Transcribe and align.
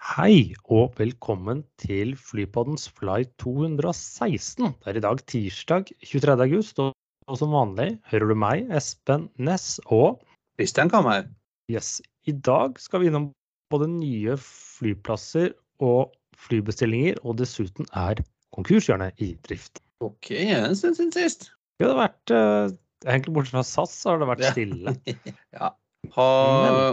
Hei 0.00 0.54
og 0.72 0.94
velkommen 0.98 1.60
til 1.80 2.14
Flypoddens 2.18 2.86
flight 2.96 3.30
216. 3.42 4.72
Det 4.80 4.88
er 4.92 4.98
i 4.98 5.02
dag 5.04 5.20
tirsdag 5.28 5.90
23. 6.08 6.36
august, 6.46 6.80
og, 6.80 6.94
og 7.28 7.38
som 7.38 7.52
vanlig 7.54 7.90
hører 8.10 8.32
du 8.32 8.36
meg, 8.40 8.64
Espen 8.74 9.28
Næss, 9.38 9.76
og 9.92 10.22
Kristian 10.58 10.90
Kamhaug. 10.92 11.28
yes, 11.70 12.00
i 12.28 12.32
dag 12.32 12.80
skal 12.80 13.02
vi 13.04 13.10
innom 13.10 13.30
både 13.70 13.86
nye 13.92 14.34
flyplasser 14.40 15.52
og 15.84 16.14
flybestillinger, 16.48 17.20
og 17.22 17.36
dessuten 17.38 17.86
er 17.92 18.22
konkurshjørnet 18.56 19.20
i 19.22 19.34
drift. 19.46 19.82
Ok, 20.02 20.32
en 20.32 20.76
stund 20.76 20.96
siden 20.96 21.12
sist. 21.14 21.50
Det 21.80 21.86
har 21.88 21.96
vært, 22.00 22.32
eh, 22.34 22.72
egentlig 23.06 23.34
bortsett 23.36 23.58
fra 23.58 23.62
SAS, 23.68 23.94
så 24.00 24.14
har 24.14 24.18
det 24.24 24.30
vært 24.32 24.46
Ja. 24.48 24.50
stille. 24.56 24.96
ja. 25.60 25.70
Ha, 26.14 26.28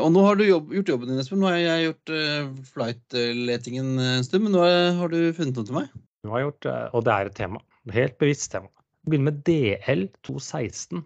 og 0.04 0.10
nå 0.14 0.24
har 0.26 0.38
du 0.38 0.44
jobb, 0.46 0.74
gjort 0.76 0.90
jobben 0.92 1.10
din, 1.12 1.20
Espen. 1.22 1.40
Nå 1.42 1.50
har 1.50 1.58
jeg 1.62 1.86
gjort 1.88 2.12
uh, 2.14 2.50
flight-letingen 2.74 3.96
en 4.04 4.26
stund, 4.26 4.46
men 4.46 4.56
nå 4.58 4.66
har 5.00 5.14
du 5.14 5.20
funnet 5.38 5.58
noe 5.58 5.68
til 5.68 5.78
meg? 5.80 5.94
Du 6.26 6.34
har 6.34 6.44
gjort, 6.44 6.68
eh, 6.68 6.88
og 6.98 7.06
det 7.08 7.14
er 7.14 7.30
et 7.30 7.38
tema. 7.38 7.62
Helt 7.96 8.18
bevisst 8.20 8.52
tema. 8.52 8.68
Vi 9.06 9.14
begynner 9.14 9.32
med 9.32 9.44
DL 9.48 10.08
216 10.28 11.06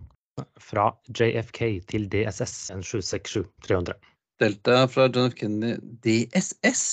fra 0.64 0.88
JFK 1.14 1.62
til 1.92 2.08
DSS 2.10 2.72
767-300. 2.74 3.94
Delta 4.42 4.86
fra 4.90 5.06
John 5.14 5.30
F. 5.30 5.38
Kennedy 5.38 5.78
DSS. 6.02 6.84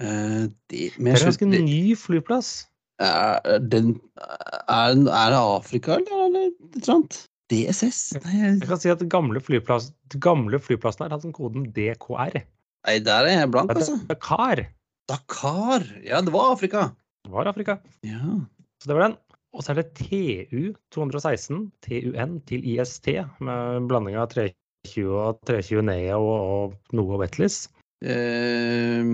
Uh, 0.00 0.50
det, 0.68 0.92
Det 0.98 1.08
er 1.08 1.16
en 1.16 1.26
ganske 1.30 1.48
ny 1.48 1.96
flyplass. 1.96 2.68
er, 3.00 3.58
den, 3.58 3.96
er, 4.20 4.92
er 4.92 5.32
det 5.32 5.40
Afrika, 5.40 5.96
eller 5.96 6.26
er 6.26 6.34
det 6.34 6.44
et 6.50 6.82
eller 6.82 6.94
annet? 6.98 7.22
DSS? 7.52 8.00
Jeg 8.16 8.38
jeg- 8.40 8.68
kan 8.68 8.80
si 8.80 8.90
at 8.92 9.02
gamle, 9.12 9.40
flyplass, 9.44 9.92
gamle 10.18 10.58
flyplassen 10.58 11.04
her 11.04 11.12
hadde 11.14 11.28
den 11.28 11.36
koden 11.36 11.68
DKR. 11.76 12.40
nei, 12.86 12.98
der 12.98 13.28
er 13.28 13.38
jeg 13.44 13.50
blank, 13.52 13.70
altså. 13.70 13.98
Dakar. 14.08 14.64
Dakar. 15.08 15.84
Ja, 16.04 16.20
det 16.24 16.32
var 16.32 16.52
Afrika. 16.56 16.88
Det 17.24 17.30
var 17.32 17.46
Afrika. 17.50 17.76
Ja. 18.02 18.40
Så 18.82 18.88
det 18.88 18.96
var 18.96 19.08
den. 19.08 19.16
Og 19.52 19.62
så 19.62 19.74
er 19.74 19.82
det 19.82 19.92
TU 19.94 20.72
216, 20.94 21.70
TUN 21.84 22.40
til 22.48 22.64
IST, 22.64 23.06
med 23.44 23.88
blanding 23.88 24.16
av 24.16 24.30
320 24.32 25.12
og 25.12 25.42
320 25.46 25.82
Nea 25.84 26.16
og, 26.16 26.40
og 26.40 26.96
noe 26.96 27.18
Wetlis. 27.20 27.66
Eh, 28.02 29.04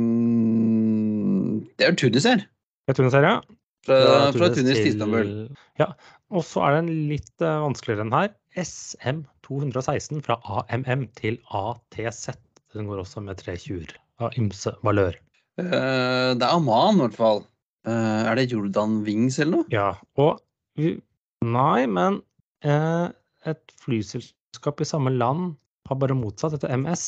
det 1.79 1.89
er 1.89 1.97
Tunis 1.99 2.25
her. 2.25 2.45
Det 2.87 2.95
er 2.95 2.99
Tunis 3.01 3.17
her, 3.19 3.27
ja. 3.27 3.41
Fra, 3.89 3.99
fra 4.37 4.49
Tunis 4.55 4.79
til 4.79 4.93
Istanbul. 4.93 5.35
Ja. 5.81 5.91
Og 6.35 6.45
så 6.45 6.65
er 6.67 6.79
den 6.79 6.91
litt 7.09 7.45
eh, 7.45 7.61
vanskeligere 7.65 8.05
enn 8.05 8.15
her. 8.15 8.33
SM 8.59 9.23
216 9.47 10.25
fra 10.27 10.39
AMM 10.45 11.07
til 11.17 11.39
ATZ. 11.55 12.35
Den 12.77 12.89
går 12.91 13.05
også 13.05 13.23
med 13.25 13.41
320 13.41 13.95
av 14.25 14.35
ymse 14.41 14.75
valør. 14.85 15.17
Uh, 15.59 16.35
det 16.39 16.45
er 16.45 16.53
Aman, 16.53 16.99
i 16.99 17.07
hvert 17.07 17.17
fall. 17.19 17.41
Uh, 17.89 18.29
er 18.29 18.39
det 18.39 18.51
Jordan 18.53 19.01
Wings 19.07 19.39
eller 19.41 19.61
noe? 19.61 19.71
Ja, 19.73 19.93
og 20.21 20.43
Nei, 20.79 21.87
men 21.91 22.21
uh, 22.67 23.09
et 23.49 23.75
flyselskap 23.83 24.83
i 24.83 24.87
samme 24.87 25.11
land 25.15 25.57
har 25.89 25.99
bare 25.99 26.17
motsatt, 26.19 26.55
etter 26.59 26.75
MS. 26.77 27.07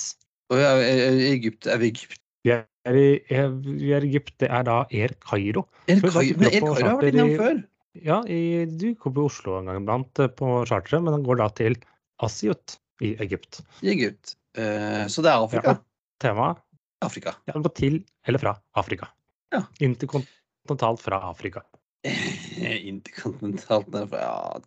Og 0.51 0.59
er, 0.59 0.83
er, 0.83 1.21
Egypt, 1.31 1.69
er 1.71 1.83
vi 1.83 1.93
Egypt? 1.93 2.23
Vi 2.47 2.55
er 2.55 2.97
i, 2.97 3.09
er, 3.31 3.51
vi 3.63 3.93
er 3.95 4.07
i 4.07 4.11
Egypt, 4.11 4.35
det 4.43 4.49
er 4.51 4.65
da 4.67 4.81
Air 4.89 5.15
Cairo. 5.23 5.67
Air 5.91 6.01
Cairo, 6.03 6.39
men 6.41 6.49
det 6.49 6.55
Cairo 6.57 6.75
har 6.79 6.97
vært 6.97 7.13
innom 7.13 7.35
før. 7.39 7.61
Ja, 7.99 8.21
i, 8.29 8.67
du 8.67 8.93
kom 8.95 9.15
på 9.17 9.27
Oslo 9.27 9.57
en 9.59 9.71
gang 9.71 9.81
iblant 9.83 10.21
eh, 10.23 10.31
på 10.31 10.61
charteret, 10.69 11.03
men 11.03 11.17
den 11.17 11.25
går 11.27 11.41
da 11.41 11.49
til 11.59 11.79
Asiut 12.23 12.77
i 13.03 13.15
Egypt. 13.25 13.63
I 13.83 13.95
Egypt. 13.95 14.37
Eh, 14.59 15.07
så 15.11 15.25
det 15.25 15.33
er 15.33 15.47
Afrika. 15.47 15.75
Ja, 15.75 15.83
Temaet 16.23 16.61
Afrika. 17.01 17.33
ja, 17.49 17.57
gå 17.57 17.73
til 17.75 18.03
eller 18.29 18.43
fra 18.43 18.55
Afrika. 18.77 19.09
Ja. 19.55 19.65
Interkontinentalt 19.81 21.01
fra 21.03 21.23
Afrika. 21.31 21.65
Interkontinentalt 22.93 23.89
fra 24.13 24.61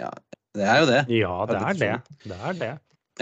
Ja, 0.00 0.10
det 0.54 0.64
er 0.64 0.80
jo 0.80 0.88
det. 0.88 1.04
Ja, 1.12 1.36
det 1.50 1.60
er 1.60 1.78
det. 1.78 2.18
Det 2.24 2.40
er 2.40 2.58
det. 2.62 2.72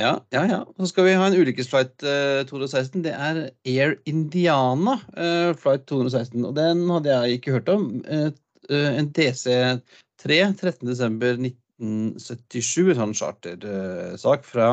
Ja, 0.00 0.12
ja, 0.32 0.42
ja. 0.48 0.60
Så 0.80 0.88
skal 0.88 1.04
vi 1.04 1.16
ha 1.20 1.26
en 1.28 1.36
ulykkesflight 1.36 2.04
eh, 2.08 2.44
216. 2.48 3.02
Det 3.04 3.12
er 3.12 3.40
Air 3.68 3.98
Indiana 4.08 4.94
eh, 5.12 5.50
flight 5.58 5.84
216. 5.90 6.46
Og 6.48 6.54
den 6.56 6.86
hadde 6.88 7.12
jeg 7.12 7.40
ikke 7.40 7.58
hørt 7.58 7.68
om. 7.68 7.90
Eh, 8.08 8.30
en 8.70 9.08
DC3 9.16 9.80
13.12.1977, 10.22 12.92
en 12.92 13.00
sånn 13.00 13.16
chartersak 13.18 14.44
fra 14.46 14.68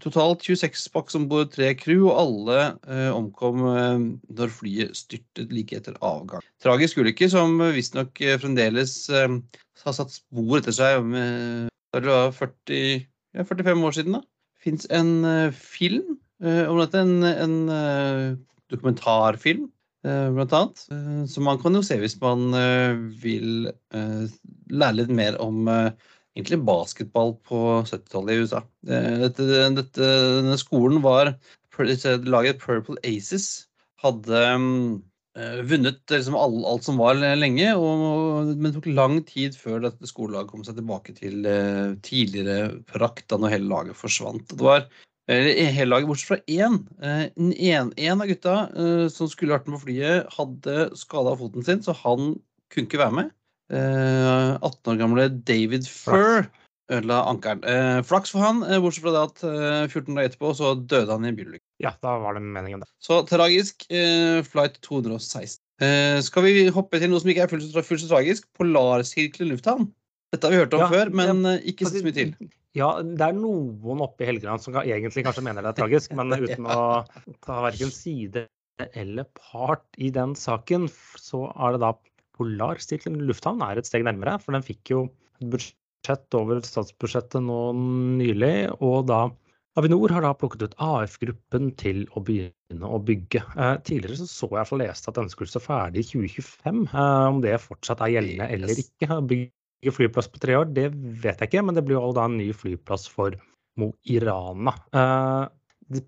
totalt 0.00 0.44
26 0.46 0.86
pakk 0.94 1.10
som 1.12 1.26
bor 1.28 1.44
tre 1.50 1.72
crew, 1.74 2.06
og 2.08 2.18
alle 2.22 2.58
eh, 2.88 3.10
omkom 3.12 3.64
eh, 3.70 4.04
når 4.38 4.52
flyet 4.54 4.96
styrtet 4.96 5.52
like 5.52 5.76
etter 5.76 5.96
avgang. 6.00 6.44
Tragisk 6.62 7.00
ulykke 7.02 7.28
som 7.32 7.58
visstnok 7.74 8.22
fremdeles 8.40 8.94
eh, 9.10 9.38
har 9.84 9.96
satt 9.96 10.12
spor 10.14 10.60
etter 10.60 10.76
seg 10.76 11.10
Da 11.90 11.98
det 12.04 12.12
var 12.12 12.30
40, 12.36 13.06
ja, 13.34 13.42
45 13.42 13.84
år 13.88 13.96
siden. 13.96 14.16
da. 14.18 14.22
Fins 14.60 14.86
en 14.92 15.24
eh, 15.24 15.50
film 15.56 16.18
eh, 16.44 16.64
om 16.70 16.78
dette, 16.80 17.00
en, 17.00 17.24
en 17.24 17.54
eh, 17.74 18.24
dokumentarfilm 18.70 19.66
eh, 20.06 20.28
blant 20.36 20.52
annet. 20.56 20.84
eh, 20.92 21.24
som 21.32 21.48
man 21.48 21.58
kan 21.62 21.74
jo 21.74 21.82
se 21.82 21.98
hvis 22.00 22.18
man 22.22 22.52
eh, 22.54 22.94
vil 23.24 23.70
eh, 23.96 24.26
lære 24.70 25.00
litt 25.00 25.14
mer 25.16 25.40
om 25.42 25.66
eh, 25.72 25.90
egentlig 26.40 26.60
basketball 26.66 27.34
på 27.46 27.60
70-tallet 27.86 28.32
i 28.34 28.44
USA. 28.44 28.62
Eh, 28.88 29.12
Dette, 29.26 29.46
dette, 29.76 30.10
denne 30.40 30.58
skolen 30.60 31.02
var 31.04 31.34
Laget 31.80 32.58
Purple 32.60 32.98
Aces 33.08 33.66
hadde 34.02 34.40
eh, 34.40 35.60
vunnet 35.64 36.12
liksom 36.12 36.36
all, 36.36 36.58
alt 36.68 36.84
som 36.84 36.98
var 37.00 37.16
lenge, 37.16 37.70
og, 37.76 38.50
men 38.50 38.66
det 38.68 38.74
tok 38.76 38.90
lang 38.92 39.20
tid 39.28 39.56
før 39.56 39.86
dette 39.86 40.08
skolelaget 40.08 40.50
kom 40.52 40.66
seg 40.66 40.76
tilbake 40.76 41.14
til 41.16 41.46
uh, 41.48 41.96
tidligere 42.04 42.82
prakt, 42.90 43.28
da 43.32 43.40
når 43.40 43.54
hele 43.54 43.70
laget 43.72 43.96
forsvant. 43.96 44.52
Det 44.52 44.66
var 44.66 44.84
hele 45.30 45.88
laget 45.88 46.10
bortsett 46.10 46.32
fra 46.32 46.40
én. 46.50 46.80
Én 47.38 48.20
av 48.20 48.26
gutta 48.26 48.54
som 49.14 49.28
skulle 49.30 49.54
vært 49.54 49.68
med 49.70 49.78
på 49.78 49.84
flyet, 49.84 50.32
hadde 50.34 50.88
skada 50.98 51.36
foten 51.38 51.64
sin, 51.64 51.84
så 51.86 51.94
han 52.02 52.34
kunne 52.72 52.90
ikke 52.90 53.04
være 53.04 53.16
med. 53.20 53.30
Eh, 53.70 54.56
18 54.60 54.92
år 54.92 54.98
gamle 55.00 55.28
David 55.46 55.86
Furr 55.88 56.48
ødela 56.90 57.20
ankelen. 57.30 57.62
Uh, 57.62 58.00
flaks 58.06 58.32
for 58.34 58.42
han, 58.42 58.64
uh, 58.66 58.78
bortsett 58.82 59.04
fra 59.04 59.14
det 59.14 59.22
at 59.28 59.42
eh, 59.46 59.84
14 59.86 60.16
dager 60.16 60.30
etterpå 60.30 60.52
så 60.58 60.72
døde 60.74 61.12
han 61.12 61.26
i 61.26 61.30
en 61.30 61.38
bilulykke. 61.38 61.64
Ja, 61.82 61.94
da 62.02 62.16
var 62.22 62.36
det 62.36 62.42
meningen, 62.44 62.82
det. 62.82 62.90
Så 63.02 63.22
tragisk. 63.30 63.86
Eh, 63.94 64.40
flight 64.46 64.80
216. 64.86 65.60
Eh, 65.80 66.18
skal 66.24 66.44
vi 66.44 66.68
hoppe 66.74 67.00
til 67.00 67.12
noe 67.12 67.22
som 67.22 67.30
ikke 67.32 67.46
er 67.46 67.52
fullt 67.52 67.68
så, 67.70 67.84
fullt 67.86 68.04
så 68.04 68.10
tragisk? 68.10 68.48
Polarsirkelen 68.58 69.54
lufthavn. 69.54 69.88
Dette 70.34 70.46
har 70.46 70.54
vi 70.54 70.62
hørt 70.62 70.74
om 70.76 70.84
Ja, 70.84 70.88
før, 70.92 71.12
men 71.22 71.44
eh, 71.48 71.62
ikke 71.72 71.88
så 71.90 72.02
mye 72.04 72.16
til. 72.16 72.34
Ja, 72.78 73.00
det 73.02 73.24
er 73.26 73.34
noen 73.34 73.98
oppe 73.98 74.22
i 74.22 74.28
Helgeland 74.28 74.62
som 74.62 74.76
egentlig 74.78 75.24
kanskje 75.26 75.42
mener 75.42 75.64
det 75.66 75.72
er 75.72 75.78
tragisk, 75.80 76.12
men 76.14 76.30
uten 76.38 76.68
å 76.70 77.00
ta 77.42 77.56
verken 77.64 77.90
side 77.90 78.44
eller 78.94 79.26
part 79.34 79.82
i 79.98 80.12
den 80.14 80.36
saken, 80.38 80.86
så 81.18 81.48
er 81.50 81.74
det 81.74 81.80
da 81.82 81.90
Polarsirkelen 82.40 83.20
lufthavn 83.28 83.60
er 83.66 83.78
et 83.78 83.88
steg 83.88 84.06
nærmere, 84.08 84.38
for 84.40 84.56
den 84.56 84.64
fikk 84.64 84.94
jo 84.94 85.04
et 85.36 85.46
budsjett 85.52 86.38
over 86.38 86.62
statsbudsjettet 86.64 87.44
nå 87.44 87.60
nylig, 87.76 88.54
og 88.80 89.04
da 89.12 89.26
Avinor 89.78 90.10
har 90.10 90.24
da 90.24 90.32
plukket 90.34 90.64
ut 90.66 90.72
AF-gruppen 90.82 91.68
til 91.78 92.02
å 92.18 92.22
begynne 92.26 92.88
å 92.90 92.98
bygge. 93.06 93.42
Eh, 93.54 93.76
tidligere 93.86 94.18
så, 94.18 94.26
så 94.26 94.48
jeg 94.56 94.66
for 94.66 94.82
leste 94.82 95.12
at 95.12 95.20
den 95.20 95.30
skulle 95.30 95.52
stå 95.52 95.62
ferdig 95.62 96.02
i 96.02 96.08
2025. 96.08 96.80
Eh, 96.90 97.26
om 97.30 97.38
det 97.44 97.54
fortsatt 97.62 98.02
er 98.02 98.16
gjeldende 98.16 98.48
eller 98.56 98.82
ikke. 98.82 99.20
Bygge 99.30 99.94
flyplass 99.94 100.28
på 100.32 100.42
tre 100.42 100.58
år, 100.58 100.72
det 100.74 100.88
vet 101.22 101.38
jeg 101.38 101.52
ikke, 101.52 101.62
men 101.68 101.78
det 101.78 101.86
blir 101.86 102.00
jo 102.00 102.10
da 102.18 102.26
en 102.26 102.36
ny 102.40 102.50
flyplass 102.56 103.06
for 103.12 103.38
Mo 103.78 103.92
i 104.10 104.18
Rana. 104.24 104.74
Eh, 104.90 105.44
det 105.94 106.04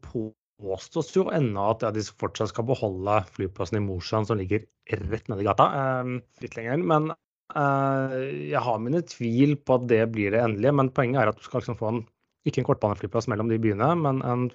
påstås 0.63 1.11
jo 1.17 1.27
ennå 1.35 1.67
at 1.73 1.85
de 1.97 2.05
fortsatt 2.07 2.53
skal 2.53 2.67
beholde 2.69 3.19
flyplassen 3.35 3.81
i 3.81 3.85
Mosjøen, 3.85 4.27
som 4.29 4.39
ligger 4.41 4.65
rett 5.11 5.29
nedi 5.31 5.47
gata. 5.47 5.69
Eh, 5.81 6.13
litt 6.45 6.57
lenger. 6.59 6.87
Men 6.93 7.11
eh, 7.13 8.17
jeg 8.53 8.63
har 8.67 8.83
mine 8.83 9.03
tvil 9.11 9.57
på 9.59 9.81
at 9.81 9.89
det 9.91 10.05
blir 10.15 10.35
det 10.35 10.45
endelige. 10.45 10.77
Men 10.79 10.93
poenget 10.95 11.23
er 11.23 11.33
at 11.33 11.41
du 11.41 11.45
skal 11.47 11.63
liksom 11.63 11.81
få 11.81 11.91
en, 11.91 12.01
ikke 12.49 12.63
en 12.63 12.71
kortbaneflyplass 12.71 13.29
mellom 13.33 13.51
de 13.53 13.61
byene, 13.63 13.93
men 13.99 14.23
en 14.27 14.49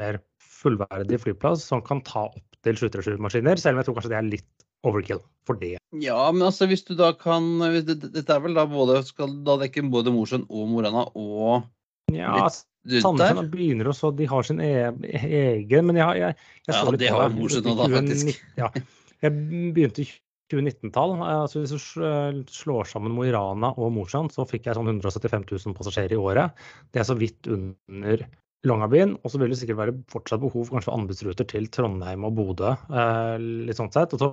mer 0.00 0.22
fullverdig 0.62 1.20
flyplass 1.20 1.66
som 1.68 1.82
kan 1.84 2.00
ta 2.06 2.28
opptil 2.30 2.78
737-maskiner, 2.78 3.60
selv 3.60 3.76
om 3.76 3.82
jeg 3.82 3.88
tror 3.88 3.98
kanskje 3.98 4.12
det 4.14 4.20
er 4.20 4.30
litt 4.30 4.66
overkill 4.86 5.20
for 5.46 5.58
det. 5.58 5.76
Ja, 6.02 6.18
men 6.34 6.46
altså 6.46 6.66
hvis 6.70 6.84
du 6.88 6.94
da 6.98 7.12
kan 7.18 7.44
Dette 7.86 8.34
er 8.34 8.42
vel 8.42 8.56
da 8.58 8.64
både 8.70 9.02
skal 9.06 9.36
da 9.46 9.58
dekke 9.60 9.84
både 9.92 10.14
Mosjøen 10.14 10.46
og 10.48 10.70
Morana 10.72 11.06
og 11.18 11.68
ja, 12.12 12.48
Sandnessjøen 12.82 13.50
begynner 13.52 13.92
også, 13.92 14.10
de 14.18 14.26
har 14.26 14.46
sin 14.46 14.58
e 14.64 14.72
egen 15.12 15.86
Men 15.86 16.00
jeg, 16.00 16.18
jeg, 16.18 16.36
jeg 16.66 16.74
så 16.74 16.82
ja, 16.82 16.94
litt 16.94 17.04
det 17.04 17.12
har 17.14 17.30
nå, 17.30 17.48
da, 17.62 17.88
faktisk. 17.94 18.42
Ja, 18.58 18.70
jeg 19.22 19.36
begynte 19.76 20.02
i 20.02 20.08
2019-tall. 20.52 21.16
Altså, 21.24 21.62
hvis 21.62 21.72
du 21.72 22.44
slår 22.52 22.88
sammen 22.90 23.14
Mo 23.14 23.24
i 23.26 23.32
Rana 23.34 23.72
og 23.78 23.92
Mosjøen, 23.94 24.30
så 24.32 24.46
fikk 24.48 24.68
jeg 24.68 24.78
sånn 24.78 24.90
175 24.90 25.46
000 25.48 25.76
passasjerer 25.78 26.16
i 26.16 26.20
året. 26.20 26.62
Det 26.92 27.02
er 27.02 27.08
så 27.08 27.16
vidt 27.18 27.48
under 27.50 28.24
Longyearbyen. 28.68 29.16
Og 29.22 29.32
så 29.32 29.40
vil 29.40 29.52
det 29.52 29.60
sikkert 29.60 29.80
være 29.80 29.96
fortsatt 30.12 30.42
behov 30.42 30.66
for 30.66 30.78
kanskje 30.78 30.96
anbudsruter 30.96 31.48
til 31.54 31.68
Trondheim 31.74 32.26
og 32.28 32.34
Bodø. 32.38 32.74
Eh, 32.90 33.36
litt 33.68 33.78
sånn 33.78 33.92
sett. 33.94 34.14
Og 34.16 34.22
så, 34.22 34.32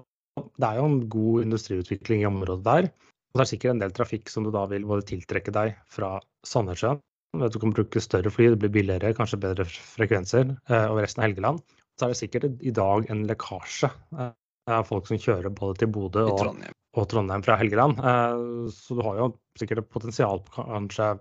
det 0.60 0.72
er 0.72 0.82
jo 0.82 0.90
en 0.90 1.04
god 1.12 1.46
industriutvikling 1.48 2.26
i 2.26 2.30
området 2.30 2.66
der. 2.68 2.90
Og 3.30 3.40
det 3.40 3.46
er 3.46 3.52
sikkert 3.52 3.76
en 3.76 3.84
del 3.84 3.94
trafikk 3.96 4.32
som 4.34 4.46
du 4.46 4.52
da 4.54 4.66
vil 4.72 4.88
både 4.90 5.06
tiltrekke 5.12 5.54
deg 5.54 5.78
fra 5.94 6.18
Sandnessjøen. 6.48 7.02
Du 7.38 7.60
kan 7.62 7.74
bruke 7.76 8.02
større 8.02 8.32
fly, 8.34 8.50
det 8.54 8.62
blir 8.64 8.74
billigere, 8.80 9.14
kanskje 9.18 9.42
bedre 9.44 9.66
frekvenser 9.70 10.56
eh, 10.70 10.86
over 10.90 11.06
resten 11.06 11.22
av 11.22 11.28
Helgeland. 11.28 11.62
Så 12.00 12.08
er 12.08 12.14
det 12.14 12.20
sikkert 12.22 12.48
i 12.66 12.74
dag 12.74 13.10
en 13.14 13.26
lekkasje 13.30 13.92
eh, 14.18 14.32
av 14.70 14.88
folk 14.90 15.10
som 15.10 15.22
kjører 15.22 15.54
både 15.54 15.84
til 15.84 15.92
Bodø 15.94 16.26
og 16.32 16.40
Trondheim. 16.42 16.78
og 16.98 17.10
Trondheim 17.12 17.46
fra 17.46 17.60
Helgeland. 17.62 18.02
Eh, 18.02 18.72
så 18.74 18.98
du 18.98 19.04
har 19.06 19.22
jo 19.22 19.30
sikkert 19.62 19.84
et 19.84 19.92
potensial 19.94 20.42
på 20.48 20.66
kanskje, 20.72 21.12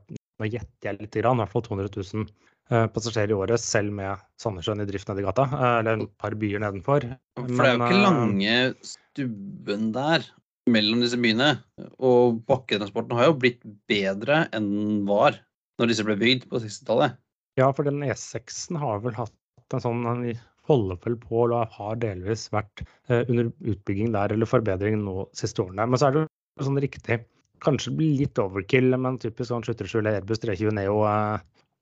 nå 0.41 0.49
gjetter 0.49 0.93
jeg 0.93 1.03
litt, 1.03 1.19
i 1.19 1.27
hvert 1.29 1.53
fall 1.53 1.67
200 1.69 1.93
000 1.93 2.31
Eh, 2.69 2.85
passasjerer 2.93 3.33
i 3.33 3.37
året, 3.37 3.63
selv 3.65 3.95
med 3.97 4.21
Sandnessjøen 4.43 4.83
i 4.85 4.89
drift 4.89 5.09
nedi 5.09 5.25
gata. 5.25 5.47
Eller 5.79 6.03
et 6.03 6.11
par 6.21 6.35
byer 6.37 6.61
nedenfor. 6.61 7.07
For 7.39 7.49
det 7.49 7.71
er 7.71 7.79
jo 7.79 7.87
ikke 7.87 8.03
lange 8.03 8.57
stubben 8.85 9.87
der 9.95 10.27
mellom 10.69 11.01
disse 11.01 11.17
byene. 11.21 11.55
Og 11.97 12.43
bakketransporten 12.49 13.17
har 13.17 13.31
jo 13.31 13.39
blitt 13.41 13.65
bedre 13.89 14.45
enn 14.53 14.69
den 14.69 14.99
var 15.09 15.41
når 15.79 15.91
disse 15.93 16.07
ble 16.07 16.19
bygd 16.21 16.49
på 16.51 16.61
60-tallet. 16.63 17.19
Ja, 17.59 17.71
for 17.75 17.89
den 17.89 18.05
E6-en 18.07 18.79
har 18.79 19.03
vel 19.03 19.17
hatt 19.19 19.75
en 19.75 19.83
sånn 19.83 20.07
en 20.09 20.23
holder 20.69 20.99
vel 21.05 21.17
på 21.23 21.47
og 21.47 21.75
har 21.75 21.99
delvis 22.01 22.47
vært 22.53 22.83
under 23.09 23.49
utbygging 23.65 24.13
der 24.13 24.35
eller 24.35 24.49
forbedring 24.49 25.01
nå 25.01 25.25
siste 25.37 25.65
årene. 25.65 25.87
Men 25.89 26.01
så 26.01 26.09
er 26.09 26.15
det 26.15 26.23
jo 26.25 26.67
sånn 26.69 26.81
riktig 26.85 27.23
Kanskje 27.65 27.91
litt 27.99 28.39
overkill, 28.39 28.93
men 29.03 29.17
typisk 29.19 29.51
sånn 29.51 29.65
737 29.67 30.07
Airbus 30.07 30.39
320 30.45 30.77
Neo 30.77 31.01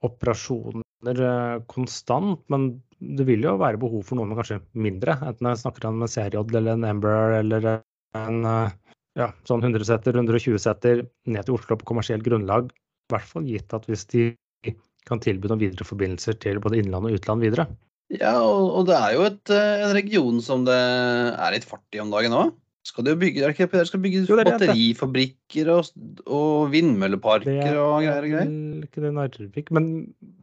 operasjoner 0.06 1.20
eh, 1.26 1.58
konstant, 1.72 2.40
men 2.52 2.68
det 3.00 3.26
vil 3.28 3.44
jo 3.44 3.56
være 3.60 3.80
behov 3.80 4.04
for 4.08 4.18
noe 4.18 4.28
med 4.28 4.38
kanskje 4.40 4.60
mindre. 4.72 5.16
Enten 5.20 5.50
jeg 5.50 5.60
snakker 5.62 5.88
om 5.88 6.02
en 6.04 6.10
CRJ 6.10 6.40
eller 6.60 6.72
en 6.74 6.88
Embraer 6.88 7.38
eller 7.42 7.68
en 8.16 8.40
eh, 8.48 8.74
ja, 9.20 9.30
sånn 9.48 9.64
100-setter, 9.64 10.16
120-setter 10.20 11.04
ned 11.32 11.48
til 11.48 11.56
Oslo 11.56 11.78
på 11.80 11.88
kommersielt 11.92 12.24
grunnlag. 12.26 12.72
I 13.06 13.14
hvert 13.14 13.30
fall 13.30 13.48
gitt 13.48 13.74
at 13.76 13.86
hvis 13.90 14.06
de 14.12 14.28
kan 15.06 15.22
tilby 15.22 15.46
noen 15.50 15.62
videre 15.62 15.86
forbindelser 15.86 16.38
til 16.42 16.58
både 16.62 16.80
innland 16.82 17.06
og 17.06 17.18
utland 17.18 17.44
videre. 17.44 17.68
Ja, 18.10 18.36
og, 18.42 18.86
det 18.86 18.96
er 18.98 19.14
jo 19.14 19.26
et, 19.26 19.42
eh, 19.50 19.82
en 19.86 19.94
region 19.94 20.38
som 20.42 20.64
det 20.66 20.74
er 20.76 21.54
litt 21.54 21.66
fart 21.66 21.94
i 21.94 22.02
om 22.02 22.10
dagen 22.12 22.34
òg 22.34 22.54
skal 22.86 23.06
det 23.06 23.14
jo 23.16 23.20
bygge, 23.20 23.42
er 23.42 23.54
det 23.54 23.66
det 23.72 23.88
skal 23.88 24.02
bygge 24.02 24.22
jo, 24.28 24.36
det 24.38 24.46
batterifabrikker 24.46 25.70
og, 25.74 25.88
og 26.30 26.68
vindmølleparker 26.70 27.78
og 27.80 27.96
greier 28.04 28.28
og 28.28 28.30
greier? 28.30 28.52
Ikke 28.86 29.02
det 29.02 29.12
Narvik, 29.16 29.72
men, 29.74 29.88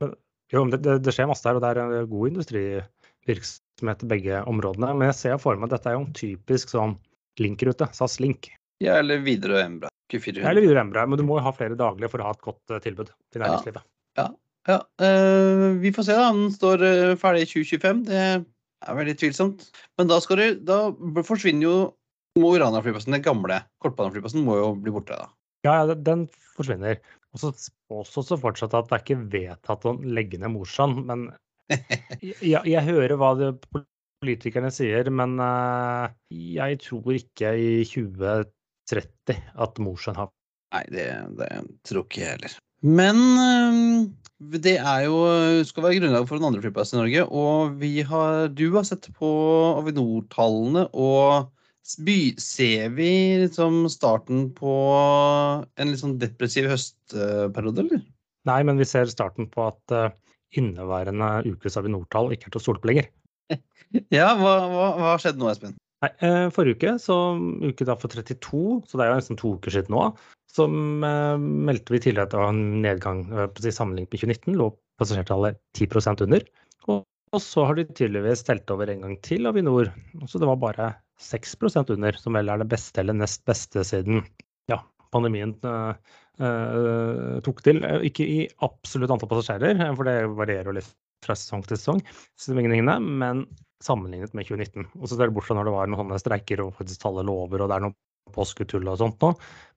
men 0.01 0.11
jo, 0.51 0.65
det, 0.73 0.81
det, 1.05 1.13
skjer 1.15 1.29
masse 1.31 1.45
der, 1.47 1.59
og 1.59 1.63
det 1.63 2.01
er 2.01 2.09
god 2.11 2.33
industrivirksomhet 2.33 4.03
i 4.03 4.11
begge 4.11 4.41
områdene. 4.49 4.91
Men 4.91 5.09
jeg 5.11 5.19
ser 5.21 5.39
for 5.41 5.57
meg 5.57 5.71
at 5.71 5.77
dette 5.77 5.91
er 5.91 5.97
jo 5.97 6.03
en 6.03 6.17
typisk 6.19 6.75
sånn 6.75 6.97
Link-rute, 7.41 7.87
SAS 7.95 8.19
Link. 8.21 8.51
Ja, 8.83 8.99
eller 8.99 9.21
Widerøe 9.23 9.63
Embra. 9.63 9.89
Ja, 10.11 10.49
eller 10.49 10.61
Widerøe 10.61 10.83
Embra, 10.83 11.05
men 11.07 11.19
du 11.19 11.25
må 11.25 11.39
jo 11.39 11.45
ha 11.45 11.53
flere 11.55 11.77
daglige 11.79 12.11
for 12.11 12.21
å 12.21 12.27
ha 12.27 12.33
et 12.35 12.43
godt 12.43 12.73
uh, 12.73 12.79
tilbud 12.83 13.11
til 13.31 13.43
næringslivet. 13.43 13.85
Ja, 14.19 14.25
ja. 14.27 14.75
ja. 14.75 14.79
Uh, 14.99 15.69
vi 15.81 15.93
får 15.95 16.09
se, 16.09 16.17
da. 16.19 16.31
Den 16.35 16.51
står 16.53 16.83
uh, 16.83 17.13
ferdig 17.19 17.45
i 17.45 17.51
2025. 17.53 18.03
Det 18.09 18.23
er 18.23 18.97
veldig 18.99 19.15
tvilsomt. 19.21 19.67
Men 19.99 20.11
da, 20.11 20.19
skal 20.23 20.41
du, 20.41 20.47
da 20.67 20.79
forsvinner 21.23 21.69
jo 21.69 21.75
Mo 22.41 22.49
i 22.55 22.57
Rana-flyplassen, 22.57 23.13
den 23.13 23.21
gamle 23.21 23.59
kortbaneflyplassen, 23.83 24.41
må 24.41 24.57
jo 24.57 24.69
bli 24.81 24.93
borte? 24.95 25.19
da. 25.19 25.29
Ja, 25.67 25.93
den 25.93 26.25
forsvinner. 26.57 26.97
Og 27.33 27.41
så 27.43 27.51
påstås 27.91 28.31
det 28.31 28.39
fortsatt 28.41 28.73
at 28.77 28.89
det 28.89 28.97
er 28.97 29.03
ikke 29.03 29.27
vedtatt 29.35 29.85
å 29.85 29.93
legge 30.01 30.39
ned 30.41 30.49
Mosjøen. 30.55 30.97
Men 31.05 31.27
jeg, 32.25 32.57
jeg, 32.65 32.81
hører 32.89 33.13
hva 33.21 33.35
politikerne 34.25 34.73
sier, 34.73 35.11
men 35.13 35.37
jeg 36.33 36.81
tror 36.81 37.13
ikke 37.21 37.53
i 37.53 37.69
2030 37.85 38.49
at 38.91 39.79
Mosjøen 39.81 40.19
har 40.19 40.31
Nei, 40.73 40.83
det, 40.89 41.07
det, 41.37 41.47
tror 41.85 42.07
ikke 42.07 42.21
jeg 42.23 42.31
heller. 42.33 42.53
Men 42.81 43.19
det 44.41 44.73
er 44.79 45.03
jo, 45.05 45.19
skal 45.69 45.85
være 45.85 45.99
grunnlag 45.99 46.25
for 46.25 46.41
den 46.41 46.47
andre 46.49 46.63
flyplassen 46.63 46.97
i 46.97 47.01
Norge. 47.03 47.25
Og 47.29 47.83
har, 48.09 48.47
du 48.49 48.65
har 48.73 48.87
sett 48.87 49.05
på 49.19 49.29
Avinor-tallene 49.77 50.87
og 50.91 51.51
By, 51.99 52.33
ser 52.39 52.93
vi 52.95 53.09
liksom 53.41 53.89
starten 53.91 54.45
på 54.55 54.73
en 55.75 55.89
litt 55.89 55.99
sånn 55.99 56.15
depressiv 56.21 56.69
høstperiode, 56.71 57.83
eller? 57.83 58.05
Nei, 58.47 58.59
men 58.63 58.79
vi 58.79 58.87
ser 58.87 59.11
starten 59.11 59.49
på 59.51 59.65
at 59.67 59.95
uh, 59.95 60.13
inneværende 60.55 61.43
ukes 61.49 61.75
Avinor-tall 61.79 62.31
ikke 62.31 62.47
er 62.47 62.55
til 62.55 62.61
å 62.61 62.63
stole 62.63 62.79
på 62.79 62.87
lenger. 62.93 63.09
ja, 64.15 64.29
hva, 64.39 64.53
hva, 64.71 64.87
hva 64.95 65.17
skjedde 65.19 65.43
nå, 65.43 65.51
Espen? 65.51 65.75
Nei, 66.03 66.09
uh, 66.25 66.49
Forrige 66.51 66.75
uke, 66.75 66.93
så 66.99 67.15
uke 67.63 67.85
da 67.87 67.95
for 67.95 68.11
32, 68.11 68.63
så 68.89 68.99
det 68.99 69.05
er 69.05 69.11
jo 69.11 69.19
nesten 69.21 69.39
to 69.39 69.53
uker 69.55 69.71
siden 69.71 69.95
nå, 69.95 70.09
så 70.51 70.65
uh, 70.67 71.39
meldte 71.39 71.95
vi 71.95 72.01
tidligere 72.03 72.27
at 72.27 72.33
det 72.33 72.41
var 72.41 72.51
en 72.51 72.81
nedgang 72.83 73.23
på 73.31 73.63
sammenlignet 73.71 74.11
med 74.11 74.19
2019. 74.19 74.57
Lå 74.59 74.67
passasjertallet 74.99 75.61
10% 75.79 76.25
under. 76.27 76.43
Og, 76.91 77.05
så 77.41 77.63
har 77.65 77.79
de 77.79 77.87
tydeligvis 77.89 78.43
telt 78.45 78.69
over 78.69 78.91
en 78.91 79.05
gang 79.07 79.15
til 79.25 79.47
Avinor. 79.49 79.87
Så 80.29 80.37
det 80.41 80.49
var 80.49 80.59
bare 80.61 80.91
6% 81.23 81.95
under, 81.95 82.19
som 82.19 82.37
vel 82.37 82.51
er 82.51 82.61
det 82.61 82.67
beste 82.69 83.01
eller 83.01 83.17
nest 83.17 83.41
beste 83.49 83.81
siden 83.87 84.21
ja, 84.69 84.77
pandemien 85.15 85.55
uh, 85.65 85.95
tok 87.47 87.63
til. 87.65 87.81
Ikke 88.05 88.27
i 88.27 88.43
absolutt 88.67 89.15
antall 89.15 89.31
passasjerer, 89.31 89.81
for 89.95 90.11
det 90.11 90.19
varierer 90.35 90.69
jo 90.69 90.77
litt 90.77 90.93
fra 91.23 91.33
sesong 91.39 91.63
til 91.65 91.79
sesong, 91.79 92.03
men 92.99 93.45
sammenlignet 93.85 94.35
med 94.37 94.47
2019. 94.47 94.87
Og 94.99 95.07
så 95.07 95.17
ser 95.17 95.29
det 95.29 95.35
bort 95.35 95.47
fra 95.47 95.57
når 95.57 95.69
det 95.69 95.75
var 95.75 95.91
noen 95.91 96.03
sånne 96.03 96.21
streiker 96.21 96.63
og 96.65 96.73
faktisk 96.79 97.03
tallet 97.03 97.27
lover 97.27 97.63
og 97.63 97.71
det 97.71 97.77
er 97.77 97.85
noe 97.87 98.33
påsketull 98.33 98.87
og 98.87 99.01
sånt 99.01 99.19
nå. 99.23 99.33